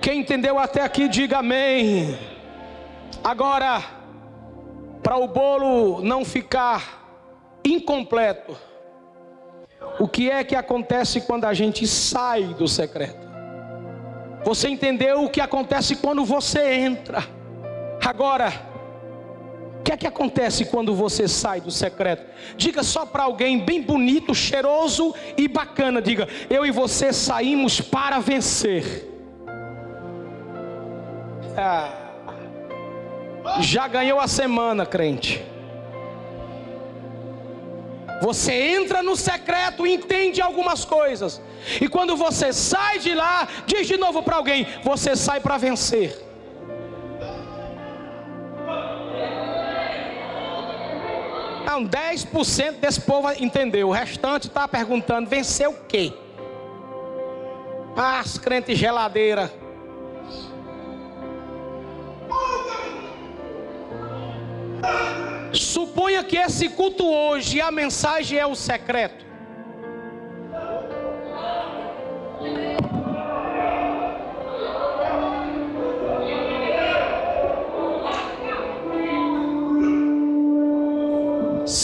Quem 0.00 0.20
entendeu 0.20 0.58
até 0.58 0.82
aqui, 0.82 1.08
diga 1.08 1.38
amém. 1.38 2.18
Agora, 3.22 3.82
para 5.02 5.16
o 5.16 5.28
bolo 5.28 6.02
não 6.02 6.24
ficar 6.24 7.00
incompleto, 7.64 8.56
o 9.98 10.08
que 10.08 10.30
é 10.30 10.42
que 10.42 10.56
acontece 10.56 11.20
quando 11.20 11.44
a 11.44 11.54
gente 11.54 11.86
sai 11.86 12.42
do 12.54 12.66
secreto? 12.66 13.30
Você 14.44 14.68
entendeu 14.68 15.24
o 15.24 15.30
que 15.30 15.40
acontece 15.40 15.96
quando 15.96 16.24
você 16.24 16.74
entra? 16.74 17.24
Agora, 18.04 18.71
que 19.92 19.94
é 19.94 19.96
que 19.98 20.06
acontece 20.06 20.64
quando 20.64 20.94
você 20.94 21.28
sai 21.28 21.60
do 21.60 21.70
secreto? 21.70 22.24
Diga 22.56 22.82
só 22.82 23.04
para 23.04 23.24
alguém 23.24 23.58
bem 23.58 23.82
bonito, 23.82 24.34
cheiroso 24.34 25.14
e 25.36 25.46
bacana. 25.46 26.00
Diga: 26.00 26.26
Eu 26.48 26.64
e 26.64 26.70
você 26.70 27.12
saímos 27.12 27.80
para 27.80 28.18
vencer. 28.18 29.06
Ah, 31.56 31.92
já 33.60 33.86
ganhou 33.86 34.18
a 34.18 34.26
semana, 34.26 34.86
crente. 34.86 35.44
Você 38.22 38.52
entra 38.52 39.02
no 39.02 39.16
secreto, 39.16 39.86
entende 39.86 40.40
algumas 40.40 40.84
coisas. 40.84 41.42
E 41.80 41.88
quando 41.88 42.16
você 42.16 42.52
sai 42.52 42.98
de 42.98 43.12
lá, 43.14 43.46
diz 43.66 43.86
de 43.86 43.98
novo 43.98 44.22
para 44.22 44.36
alguém: 44.36 44.66
Você 44.82 45.14
sai 45.14 45.38
para 45.40 45.58
vencer. 45.58 46.31
Não, 51.72 51.88
10% 51.88 52.80
desse 52.80 53.00
povo 53.00 53.32
entendeu. 53.32 53.88
O 53.88 53.92
restante 53.92 54.46
está 54.46 54.68
perguntando: 54.68 55.26
vencer 55.26 55.66
o 55.66 55.72
quê? 55.72 56.12
Ah, 57.96 58.20
as 58.20 58.36
crentes 58.36 58.76
geladeira. 58.78 59.50
Suponha 65.50 66.22
que 66.22 66.36
esse 66.36 66.68
culto 66.68 67.06
hoje, 67.06 67.58
a 67.58 67.70
mensagem 67.70 68.38
é 68.38 68.44
o 68.44 68.54
secreto. 68.54 69.31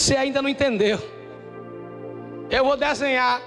Você 0.09 0.17
ainda 0.17 0.41
não 0.41 0.49
entendeu. 0.49 0.99
Eu 2.49 2.65
vou 2.65 2.75
desenhar. 2.75 3.43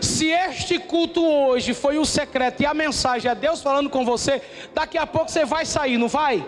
Se 0.00 0.30
este 0.30 0.78
culto 0.78 1.22
hoje 1.22 1.74
foi 1.74 1.98
o 1.98 2.06
secreto 2.06 2.62
e 2.62 2.64
a 2.64 2.72
mensagem 2.72 3.30
é 3.30 3.34
Deus 3.34 3.60
falando 3.60 3.90
com 3.90 4.02
você, 4.02 4.40
daqui 4.72 4.96
a 4.96 5.06
pouco 5.06 5.30
você 5.30 5.44
vai 5.44 5.66
sair, 5.66 5.98
não 5.98 6.08
vai? 6.08 6.42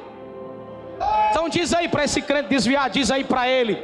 Então 1.30 1.50
diz 1.50 1.74
aí 1.74 1.86
para 1.86 2.04
esse 2.04 2.22
crente 2.22 2.48
desviar, 2.48 2.88
diz 2.88 3.10
aí 3.10 3.24
para 3.24 3.46
ele. 3.46 3.76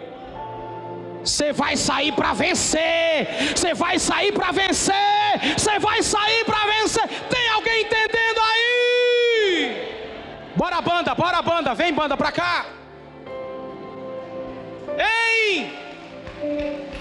Você 1.23 1.53
vai 1.53 1.77
sair 1.77 2.13
para 2.13 2.33
vencer. 2.33 3.29
Você 3.55 3.75
vai 3.75 3.99
sair 3.99 4.33
para 4.33 4.53
vencer. 4.53 4.95
Você 5.55 5.79
vai 5.79 6.03
sair 6.03 6.47
para 6.47 6.65
vencer. 6.65 7.07
Tem 7.29 7.49
alguém 7.51 7.83
entendendo 7.83 8.41
aí? 8.41 9.89
Bora 10.57 10.81
banda, 10.81 11.15
bora 11.15 11.43
banda, 11.43 11.75
vem 11.75 11.93
banda 11.93 12.17
para 12.17 12.33
cá. 12.33 12.82
Ei! 14.99 15.79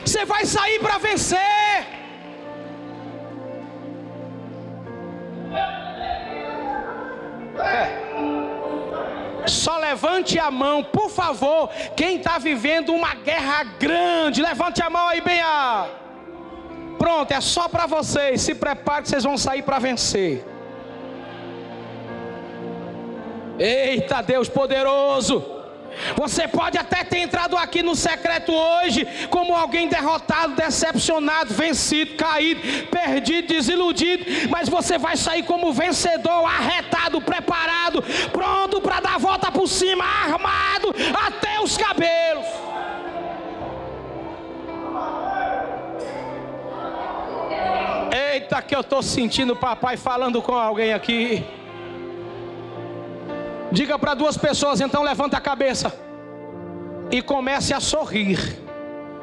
Você 0.06 0.26
vai 0.26 0.46
sair 0.46 0.80
para 0.80 0.98
vencer. 0.98 1.40
É. 7.60 8.02
Só 9.48 9.78
levante 9.78 10.40
a 10.40 10.52
mão, 10.52 10.84
por 10.84 11.10
favor. 11.10 11.70
Quem 11.96 12.18
está 12.18 12.38
vivendo 12.38 12.94
uma 12.94 13.16
guerra 13.16 13.64
grande, 13.80 14.42
levante 14.42 14.82
a 14.82 14.90
mão 14.90 15.08
aí 15.08 15.22
bem 15.22 15.42
a. 15.42 15.88
Pronto, 16.98 17.32
é 17.32 17.42
só 17.42 17.68
para 17.68 17.86
vocês. 17.86 18.42
Se 18.42 18.54
prepare, 18.54 19.08
vocês 19.08 19.24
vão 19.24 19.38
sair 19.38 19.64
para 19.64 19.80
vencer. 19.80 20.46
Eita 23.58 24.22
Deus 24.22 24.50
poderoso! 24.50 25.61
Você 26.16 26.48
pode 26.48 26.78
até 26.78 27.04
ter 27.04 27.20
entrado 27.20 27.58
aqui 27.58 27.84
no 27.84 27.96
secreto 27.96 28.54
hoje 28.54 29.08
como 29.30 29.56
alguém 29.56 29.88
derrotado, 29.88 30.56
decepcionado, 30.56 31.54
vencido, 31.54 32.16
caído, 32.16 32.62
perdido, 32.88 33.48
desiludido, 33.48 34.26
mas 34.50 34.70
você 34.70 34.98
vai 34.98 35.18
sair 35.18 35.44
como 35.44 35.74
vencedor, 35.74 36.46
arretado, 36.46 37.22
preparado, 37.22 38.04
pronto 38.32 38.82
para 38.82 39.00
dar 39.00 39.16
a 39.16 39.18
volta 39.18 39.52
por 39.52 39.68
cima, 39.68 40.04
armado 40.04 40.94
até 41.26 41.60
os 41.62 41.78
cabelos. 41.78 42.46
Eita, 48.14 48.62
que 48.62 48.76
eu 48.76 48.82
estou 48.82 49.02
sentindo 49.02 49.54
o 49.54 49.56
papai 49.56 49.96
falando 49.96 50.42
com 50.42 50.54
alguém 50.54 50.94
aqui. 50.94 51.46
Diga 53.72 53.98
para 53.98 54.14
duas 54.14 54.38
pessoas, 54.38 54.82
então 54.82 55.02
levanta 55.02 55.38
a 55.38 55.42
cabeça 55.42 55.94
e 57.10 57.22
comece 57.22 57.74
a 57.74 57.80
sorrir. 57.80 58.38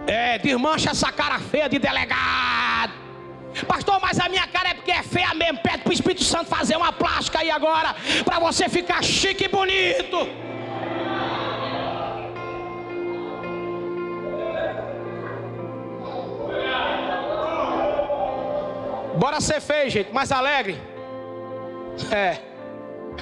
É, 0.07 0.39
desmancha 0.39 0.91
essa 0.91 1.13
cara 1.13 1.39
feia 1.39 1.69
de 1.69 1.79
delegado. 1.79 2.95
Pastor, 3.67 4.01
mas 4.01 4.19
a 4.19 4.29
minha 4.29 4.47
cara 4.47 4.71
é 4.71 4.75
porque 4.75 4.91
é 4.91 5.03
feia 5.03 5.35
mesmo. 5.35 5.59
Pede 5.59 5.79
para 5.79 5.91
o 5.91 5.93
Espírito 5.93 6.25
Santo 6.25 6.47
fazer 6.47 6.77
uma 6.77 6.93
plástica 6.93 7.41
aí 7.41 7.51
agora, 7.51 7.95
para 8.25 8.39
você 8.39 8.69
ficar 8.69 9.03
chique 9.03 9.45
e 9.45 9.49
bonito. 9.49 10.17
Bora 19.17 19.41
ser 19.41 19.61
feio, 19.61 19.91
gente, 19.91 20.13
mais 20.13 20.33
alegre. 20.33 20.81
É. 22.11 22.39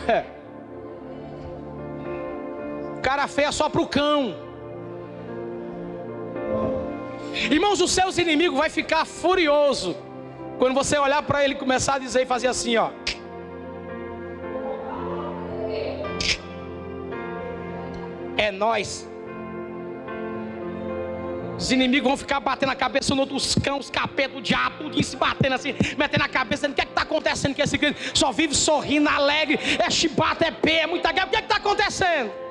É. 0.07 0.36
Cara 3.07 3.29
feia 3.29 3.53
só 3.53 3.69
para 3.69 3.81
o 3.81 3.87
cão. 3.87 4.35
Irmãos, 7.49 7.81
os 7.81 7.93
seus 7.93 8.19
inimigos 8.19 8.59
vai 8.59 8.69
ficar 8.69 9.05
furioso 9.05 9.97
quando 10.59 10.75
você 10.75 10.99
olhar 10.99 11.23
para 11.23 11.45
ele 11.45 11.55
começar 11.55 11.95
a 11.95 11.99
dizer 12.01 12.23
e 12.23 12.27
fazer 12.27 12.49
assim, 12.49 12.77
ó. 12.77 12.91
É 18.37 18.51
nós. 18.51 19.09
Os 21.57 21.71
inimigos 21.71 22.09
vão 22.09 22.17
ficar 22.17 22.41
batendo 22.41 22.73
a 22.73 22.75
cabeça 22.75 23.15
no 23.15 23.21
outro, 23.21 23.37
os 23.37 23.55
cães, 23.55 23.89
os 23.89 23.91
o 24.35 24.41
diabo, 24.43 24.91
tudo 24.91 25.05
se 25.05 25.17
batendo 25.17 25.55
assim, 25.55 25.77
metendo 25.97 26.25
a 26.25 26.29
cabeça, 26.29 26.69
o 26.69 26.75
que 26.75 26.81
é 26.81 26.85
que 26.85 26.91
está 26.91 27.03
acontecendo 27.03 27.55
que 27.55 27.63
esse 27.63 27.77
igreja 27.77 27.97
só 28.15 28.33
vive 28.33 28.53
sorrindo, 28.53 29.09
alegre, 29.09 29.61
é 29.79 29.89
chibata, 29.89 30.45
é 30.45 30.51
pé, 30.51 30.81
é 30.81 30.87
muita 30.89 31.13
guerra, 31.13 31.29
o 31.29 31.31
que 31.31 31.37
é 31.37 31.39
que 31.41 31.45
está 31.45 31.57
acontecendo? 31.57 32.45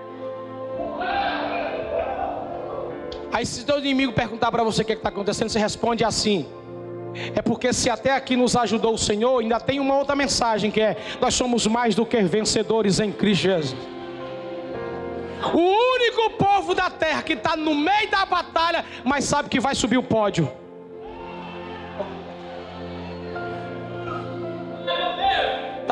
Aí 3.31 3.45
se 3.45 3.65
teu 3.65 3.79
inimigo 3.79 4.13
perguntar 4.13 4.49
para 4.49 4.63
você 4.63 4.81
o 4.81 4.85
que 4.85 4.93
é 4.93 4.95
está 4.95 5.09
acontecendo, 5.09 5.49
você 5.49 5.59
responde 5.59 6.03
assim. 6.03 6.45
É 7.35 7.41
porque 7.41 7.71
se 7.73 7.89
até 7.89 8.11
aqui 8.11 8.35
nos 8.35 8.55
ajudou 8.55 8.93
o 8.93 8.97
Senhor, 8.97 9.39
ainda 9.41 9.59
tem 9.59 9.79
uma 9.79 9.97
outra 9.97 10.15
mensagem 10.15 10.71
que 10.71 10.81
é: 10.81 10.97
nós 11.19 11.33
somos 11.33 11.67
mais 11.67 11.95
do 11.95 12.05
que 12.05 12.21
vencedores 12.23 12.99
em 12.99 13.11
Cristo 13.11 13.43
Jesus. 13.43 13.75
O 15.53 15.95
único 15.95 16.31
povo 16.37 16.73
da 16.73 16.89
terra 16.89 17.21
que 17.21 17.33
está 17.33 17.55
no 17.55 17.75
meio 17.75 18.09
da 18.09 18.25
batalha, 18.25 18.85
mas 19.03 19.25
sabe 19.25 19.49
que 19.49 19.59
vai 19.59 19.75
subir 19.75 19.97
o 19.97 20.03
pódio. 20.03 20.49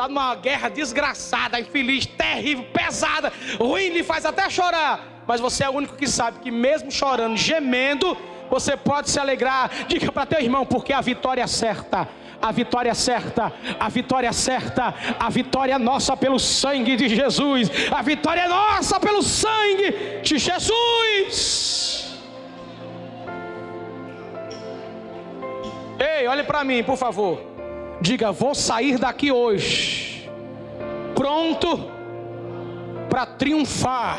Está 0.04 0.12
numa 0.12 0.34
guerra 0.34 0.68
desgraçada, 0.68 1.58
infeliz, 1.58 2.04
terrível, 2.04 2.66
pesada, 2.74 3.32
ruim, 3.58 3.88
lhe 3.88 4.02
faz 4.02 4.26
até 4.26 4.50
chorar 4.50 5.14
mas 5.26 5.40
você 5.40 5.64
é 5.64 5.70
o 5.70 5.72
único 5.72 5.96
que 5.96 6.06
sabe 6.06 6.40
que 6.40 6.50
mesmo 6.50 6.90
chorando, 6.90 7.34
gemendo, 7.34 8.14
você 8.50 8.76
pode 8.76 9.08
se 9.08 9.18
alegrar. 9.18 9.70
Diga 9.88 10.12
para 10.12 10.26
teu 10.26 10.38
irmão, 10.38 10.66
porque 10.66 10.92
a 10.92 11.00
vitória 11.00 11.40
é 11.42 11.46
certa. 11.46 12.06
A 12.42 12.52
vitória 12.52 12.90
é 12.90 12.94
certa, 12.94 13.50
a 13.80 13.88
vitória 13.88 14.28
é 14.28 14.32
certa, 14.32 14.94
a 15.18 15.30
vitória 15.30 15.72
é 15.72 15.78
nossa 15.78 16.14
pelo 16.14 16.38
sangue 16.38 16.94
de 16.94 17.08
Jesus, 17.08 17.70
a 17.90 18.02
vitória 18.02 18.42
é 18.42 18.48
nossa 18.48 19.00
pelo 19.00 19.22
sangue 19.22 20.20
de 20.22 20.36
Jesus. 20.36 22.18
Ei, 25.98 26.28
olhe 26.28 26.44
para 26.44 26.62
mim, 26.64 26.84
por 26.84 26.98
favor. 26.98 27.53
Diga, 28.00 28.32
vou 28.32 28.54
sair 28.54 28.98
daqui 28.98 29.32
hoje, 29.32 30.30
pronto 31.14 31.90
para 33.08 33.26
triunfar 33.26 34.18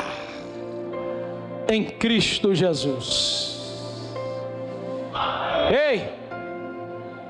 em 1.68 1.84
Cristo 1.84 2.54
Jesus. 2.54 3.56
Ei, 5.70 6.08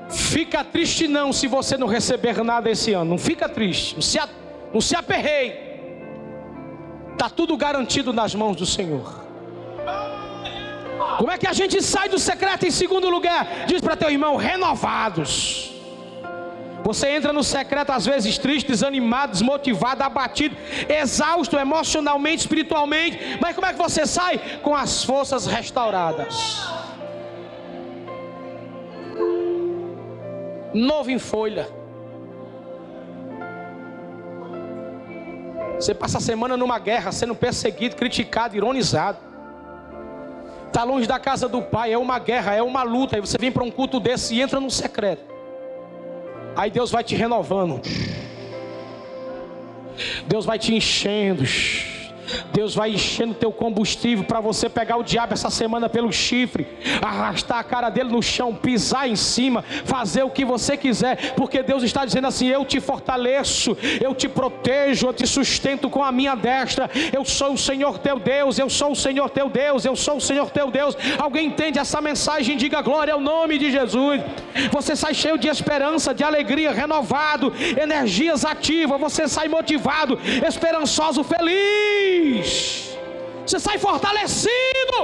fica 0.09 0.63
triste 0.63 1.07
não 1.07 1.33
se 1.33 1.47
você 1.47 1.77
não 1.77 1.87
receber 1.87 2.43
nada 2.43 2.69
esse 2.69 2.93
ano. 2.93 3.11
Não 3.11 3.17
fica 3.17 3.49
triste, 3.49 3.95
não 3.95 4.01
se, 4.01 4.19
não 4.73 4.81
se 4.81 4.95
aperrei. 4.95 5.67
Está 7.13 7.29
tudo 7.29 7.57
garantido 7.57 8.13
nas 8.13 8.33
mãos 8.35 8.55
do 8.55 8.65
Senhor. 8.65 9.25
Como 11.17 11.31
é 11.31 11.37
que 11.37 11.47
a 11.47 11.53
gente 11.53 11.81
sai 11.81 12.07
do 12.09 12.19
secreto 12.19 12.65
em 12.65 12.71
segundo 12.71 13.09
lugar? 13.09 13.65
Diz 13.65 13.81
para 13.81 13.95
teu 13.95 14.09
irmão, 14.09 14.35
renovados. 14.35 15.76
Você 16.87 17.09
entra 17.09 17.33
no 17.33 17.43
secreto 17.43 17.91
às 17.91 18.05
vezes 18.05 18.37
triste, 18.37 18.67
desanimado, 18.69 19.33
desmotivado, 19.33 20.03
abatido, 20.03 20.55
exausto 20.87 21.57
emocionalmente, 21.57 22.39
espiritualmente. 22.39 23.37
Mas 23.41 23.53
como 23.53 23.67
é 23.67 23.73
que 23.73 23.77
você 23.77 24.05
sai? 24.05 24.39
Com 24.63 24.73
as 24.73 25.03
forças 25.03 25.45
restauradas. 25.45 26.65
Novo 30.73 31.11
em 31.11 31.19
folha. 31.19 31.67
Você 35.75 35.93
passa 35.93 36.19
a 36.19 36.21
semana 36.21 36.55
numa 36.55 36.79
guerra, 36.79 37.11
sendo 37.11 37.35
perseguido, 37.35 37.97
criticado, 37.97 38.55
ironizado. 38.55 39.17
Está 40.67 40.85
longe 40.85 41.05
da 41.05 41.19
casa 41.19 41.49
do 41.49 41.61
pai, 41.61 41.91
é 41.91 41.97
uma 41.97 42.17
guerra, 42.17 42.55
é 42.55 42.63
uma 42.63 42.83
luta. 42.83 43.17
Aí 43.17 43.21
você 43.21 43.37
vem 43.37 43.51
para 43.51 43.65
um 43.65 43.69
culto 43.69 43.99
desse 43.99 44.35
e 44.35 44.41
entra 44.41 44.61
no 44.61 44.71
secreto. 44.71 45.36
Aí 46.57 46.71
Deus 46.71 46.89
vai 46.89 47.03
te 47.03 47.15
renovando. 47.15 47.79
Deus 50.27 50.43
vai 50.43 50.57
te 50.57 50.73
enchendo. 50.73 51.43
Deus 52.57 52.73
vai 52.73 52.89
enchendo 52.89 53.35
teu 53.35 53.51
combustível 53.51 54.23
para 54.23 54.39
você 54.39 54.67
pegar 54.67 54.97
o 54.97 55.03
diabo 55.03 55.31
essa 55.31 55.47
semana 55.47 55.87
pelo 55.87 56.11
chifre, 56.11 56.65
arrastar 57.03 57.59
a 57.59 57.63
cara 57.63 57.91
dele 57.91 58.09
no 58.09 58.23
chão, 58.23 58.55
pisar 58.55 59.07
em 59.07 59.15
cima, 59.15 59.63
fazer 59.85 60.23
o 60.23 60.31
que 60.31 60.43
você 60.43 60.75
quiser, 60.75 61.35
porque 61.35 61.61
Deus 61.61 61.83
está 61.83 62.03
dizendo 62.03 62.25
assim: 62.25 62.47
eu 62.47 62.65
te 62.65 62.79
fortaleço, 62.79 63.77
eu 64.01 64.15
te 64.15 64.27
protejo, 64.27 65.05
eu 65.05 65.13
te 65.13 65.27
sustento 65.27 65.87
com 65.87 66.03
a 66.03 66.11
minha 66.11 66.33
destra. 66.33 66.89
Eu 67.13 67.23
sou 67.23 67.53
o 67.53 67.57
Senhor 67.59 67.99
teu 67.99 68.17
Deus, 68.17 68.57
eu 68.57 68.71
sou 68.71 68.93
o 68.93 68.95
Senhor 68.95 69.29
teu 69.29 69.49
Deus, 69.49 69.85
eu 69.85 69.95
sou 69.95 70.17
o 70.17 70.21
Senhor 70.21 70.49
teu 70.49 70.71
Deus. 70.71 70.97
Alguém 71.19 71.49
entende 71.49 71.77
essa 71.77 72.01
mensagem? 72.01 72.57
Diga 72.57 72.81
glória 72.81 73.13
ao 73.13 73.21
nome 73.21 73.59
de 73.59 73.69
Jesus. 73.69 74.19
Você 74.71 74.95
sai 74.95 75.13
cheio 75.13 75.37
de 75.37 75.47
esperança, 75.47 76.11
de 76.11 76.23
alegria, 76.23 76.71
renovado, 76.71 77.53
energias 77.79 78.43
ativas. 78.43 78.99
Você 78.99 79.27
sai 79.27 79.47
motivado, 79.47 80.19
esperançoso, 80.43 81.23
feliz 81.23 82.46
você 83.45 83.59
sai 83.59 83.77
fortalecido. 83.77 84.97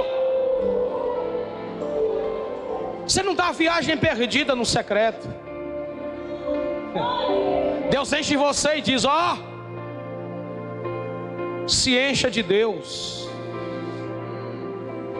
Você 3.06 3.22
não 3.22 3.34
dá 3.34 3.52
viagem 3.52 3.96
perdida 3.96 4.54
no 4.54 4.64
secreto. 4.64 5.28
Deus 7.90 8.12
enche 8.12 8.36
você 8.36 8.76
e 8.76 8.80
diz: 8.80 9.04
Ó, 9.04 9.34
oh, 9.34 11.68
se 11.68 11.96
encha 11.96 12.30
de 12.30 12.42
Deus. 12.42 13.28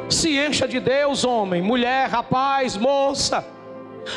Se 0.09 0.39
encha 0.39 0.68
de 0.68 0.81
Deus, 0.81 1.25
homem, 1.25 1.62
mulher, 1.62 2.09
rapaz, 2.09 2.77
moça, 2.77 3.45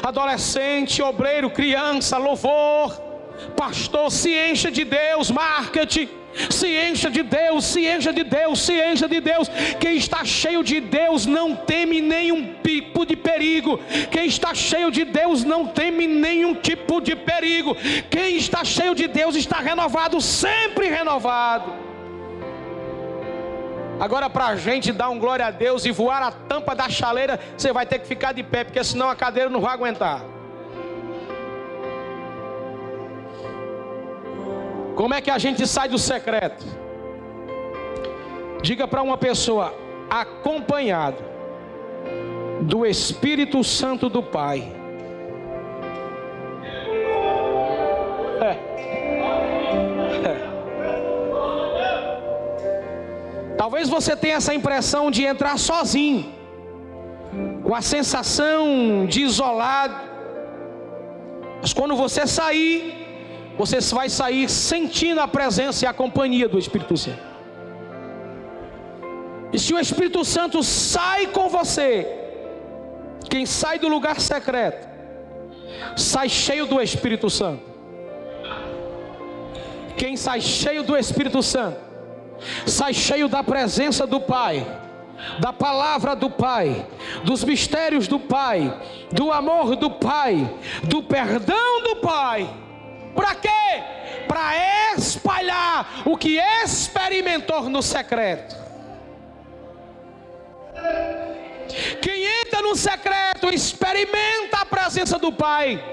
adolescente, 0.04 1.02
obreiro, 1.02 1.50
criança, 1.50 2.18
louvor, 2.18 3.07
pastor, 3.56 4.12
se 4.12 4.32
encha 4.32 4.72
de 4.72 4.84
Deus, 4.84 5.32
marketing 5.32 6.10
se 6.50 6.68
encha 6.68 7.10
de 7.10 7.24
Deus, 7.24 7.66
se 7.66 7.86
encha 7.86 8.14
de 8.14 8.24
Deus, 8.24 8.60
se 8.62 8.74
encha 8.74 9.08
de 9.08 9.20
Deus. 9.20 9.50
Quem 9.80 9.98
está 9.98 10.24
cheio 10.24 10.64
de 10.64 10.80
Deus 10.80 11.26
não 11.26 11.56
teme 11.56 12.02
nenhum 12.02 12.56
tipo 12.62 13.06
de 13.06 13.16
perigo. 13.16 13.80
Quem 14.12 14.28
está 14.28 14.54
cheio 14.54 14.92
de 14.92 15.04
Deus 15.04 15.44
não 15.44 15.68
teme 15.68 16.08
nenhum 16.08 16.54
tipo 16.54 17.02
de 17.02 17.16
perigo. 17.16 17.76
Quem 18.10 18.38
está 18.38 18.64
cheio 18.64 18.94
de 18.94 19.08
Deus 19.08 19.36
está 19.36 19.58
renovado, 19.58 20.22
sempre 20.22 20.88
renovado. 20.88 21.74
Agora, 24.00 24.30
para 24.30 24.48
a 24.48 24.56
gente 24.56 24.92
dar 24.92 25.10
um 25.10 25.18
glória 25.18 25.48
a 25.48 25.52
Deus 25.52 25.84
e 25.86 25.92
voar 25.92 26.22
a 26.22 26.32
tampa 26.32 26.76
da 26.76 26.88
chaleira, 26.88 27.40
você 27.58 27.74
vai 27.74 27.84
ter 27.84 27.98
que 27.98 28.08
ficar 28.08 28.32
de 28.32 28.44
pé, 28.44 28.64
porque 28.64 28.84
senão 28.84 29.10
a 29.10 29.16
cadeira 29.16 29.50
não 29.50 29.60
vai 29.60 29.74
aguentar. 29.74 30.37
Como 34.98 35.14
é 35.14 35.22
que 35.22 35.30
a 35.30 35.38
gente 35.38 35.68
sai 35.68 35.88
do 35.88 36.00
secreto? 36.00 36.66
Diga 38.64 38.88
para 38.88 39.04
uma 39.04 39.16
pessoa, 39.16 39.72
acompanhado 40.10 41.24
do 42.62 42.84
Espírito 42.84 43.64
Santo 43.64 44.10
do 44.10 44.24
Pai. 44.24 44.74
É. 48.42 48.54
É. 50.32 50.36
Talvez 53.56 53.88
você 53.88 54.16
tenha 54.16 54.38
essa 54.38 54.56
impressão 54.56 55.12
de 55.12 55.24
entrar 55.24 55.60
sozinho, 55.60 56.34
com 57.64 57.76
a 57.76 57.84
sensação 57.84 59.06
de 59.06 59.22
isolado. 59.22 59.96
Mas 61.62 61.72
quando 61.72 61.96
você 61.96 62.26
sair, 62.26 63.07
você 63.58 63.80
vai 63.94 64.08
sair 64.08 64.48
sentindo 64.48 65.20
a 65.20 65.28
presença 65.28 65.84
e 65.84 65.88
a 65.88 65.94
companhia 65.94 66.48
do 66.48 66.60
Espírito 66.60 66.96
Santo. 66.96 67.20
E 69.52 69.58
se 69.58 69.74
o 69.74 69.80
Espírito 69.80 70.24
Santo 70.24 70.62
sai 70.62 71.28
com 71.28 71.50
você, 71.50 72.08
quem 73.30 73.46
sai 73.46 73.80
do 73.80 73.88
lugar 73.88 74.22
secreto, 74.22 74.88
sai 75.96 76.30
cheio 76.30 76.68
do 76.68 76.80
Espírito 76.80 77.30
Santo. 77.30 77.64
Quem 79.98 80.16
sai 80.16 80.40
cheio 80.40 80.84
do 80.84 80.96
Espírito 80.96 81.42
Santo, 81.42 81.80
sai 82.68 82.94
cheio 82.94 83.28
da 83.28 83.44
presença 83.44 84.06
do 84.06 84.20
Pai, 84.20 84.66
da 85.40 85.52
palavra 85.52 86.16
do 86.16 86.30
Pai, 86.30 86.86
dos 87.24 87.44
mistérios 87.44 88.08
do 88.08 88.20
Pai, 88.20 88.72
do 89.12 89.32
amor 89.32 89.76
do 89.76 89.90
Pai, 89.90 90.48
do 90.84 91.02
perdão 91.02 91.82
do 91.82 91.96
Pai 91.96 92.48
para 93.18 93.34
quê? 93.34 93.84
Para 94.28 94.52
espalhar 94.96 96.04
o 96.06 96.16
que 96.16 96.38
experimentou 96.38 97.68
no 97.68 97.82
secreto. 97.82 98.56
Quem 102.00 102.26
entra 102.42 102.62
no 102.62 102.76
secreto 102.76 103.52
experimenta 103.52 104.58
a 104.62 104.66
presença 104.66 105.18
do 105.18 105.32
Pai, 105.32 105.84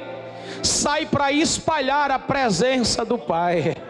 sai 0.63 1.07
para 1.07 1.33
espalhar 1.33 2.11
a 2.11 2.19
presença 2.19 3.07
do 3.07 3.17
Pai. 3.17 3.75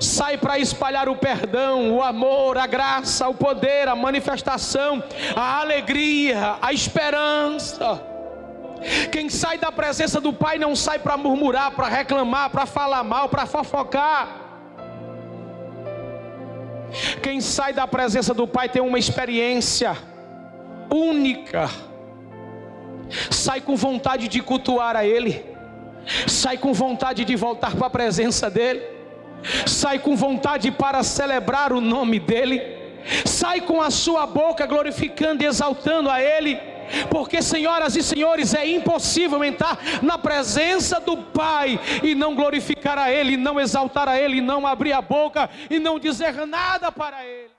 sai 0.00 0.36
para 0.36 0.58
espalhar 0.58 1.08
o 1.08 1.16
perdão, 1.16 1.92
o 1.92 2.02
amor, 2.02 2.58
a 2.58 2.66
graça, 2.66 3.28
o 3.28 3.34
poder, 3.34 3.86
a 3.86 3.94
manifestação, 3.94 5.02
a 5.36 5.60
alegria, 5.60 6.56
a 6.60 6.72
esperança. 6.72 8.17
Quem 9.10 9.28
sai 9.28 9.58
da 9.58 9.72
presença 9.72 10.20
do 10.20 10.32
Pai 10.32 10.58
não 10.58 10.76
sai 10.76 10.98
para 10.98 11.16
murmurar, 11.16 11.72
para 11.72 11.88
reclamar, 11.88 12.50
para 12.50 12.66
falar 12.66 13.02
mal, 13.02 13.28
para 13.28 13.46
fofocar. 13.46 14.48
Quem 17.22 17.40
sai 17.40 17.72
da 17.72 17.86
presença 17.86 18.32
do 18.32 18.46
Pai 18.46 18.68
tem 18.68 18.80
uma 18.80 18.98
experiência 18.98 19.96
única. 20.90 21.68
Sai 23.30 23.60
com 23.60 23.76
vontade 23.76 24.28
de 24.28 24.40
cultuar 24.40 24.94
a 24.94 25.04
Ele, 25.04 25.44
sai 26.26 26.58
com 26.58 26.72
vontade 26.74 27.24
de 27.24 27.36
voltar 27.36 27.74
para 27.74 27.86
a 27.86 27.90
presença 27.90 28.50
dEle, 28.50 28.82
sai 29.66 29.98
com 29.98 30.14
vontade 30.14 30.70
para 30.70 31.02
celebrar 31.02 31.72
o 31.72 31.80
nome 31.80 32.18
dEle, 32.18 32.62
sai 33.24 33.62
com 33.62 33.80
a 33.80 33.90
sua 33.90 34.26
boca 34.26 34.66
glorificando 34.66 35.42
e 35.42 35.46
exaltando 35.46 36.10
a 36.10 36.20
Ele 36.20 36.58
porque, 37.10 37.42
senhoras 37.42 37.96
e 37.96 38.02
senhores, 38.02 38.54
é 38.54 38.66
impossível 38.66 39.42
entrar 39.44 39.78
na 40.02 40.18
presença 40.18 41.00
do 41.00 41.16
Pai 41.16 41.78
e 42.02 42.14
não 42.14 42.34
glorificar 42.34 42.98
a 42.98 43.12
Ele, 43.12 43.36
não 43.36 43.60
exaltar 43.60 44.08
a 44.08 44.20
Ele, 44.20 44.40
não 44.40 44.66
abrir 44.66 44.92
a 44.92 45.02
boca 45.02 45.48
e 45.70 45.78
não 45.78 45.98
dizer 45.98 46.46
nada 46.46 46.90
para 46.90 47.24
Ele. 47.24 47.57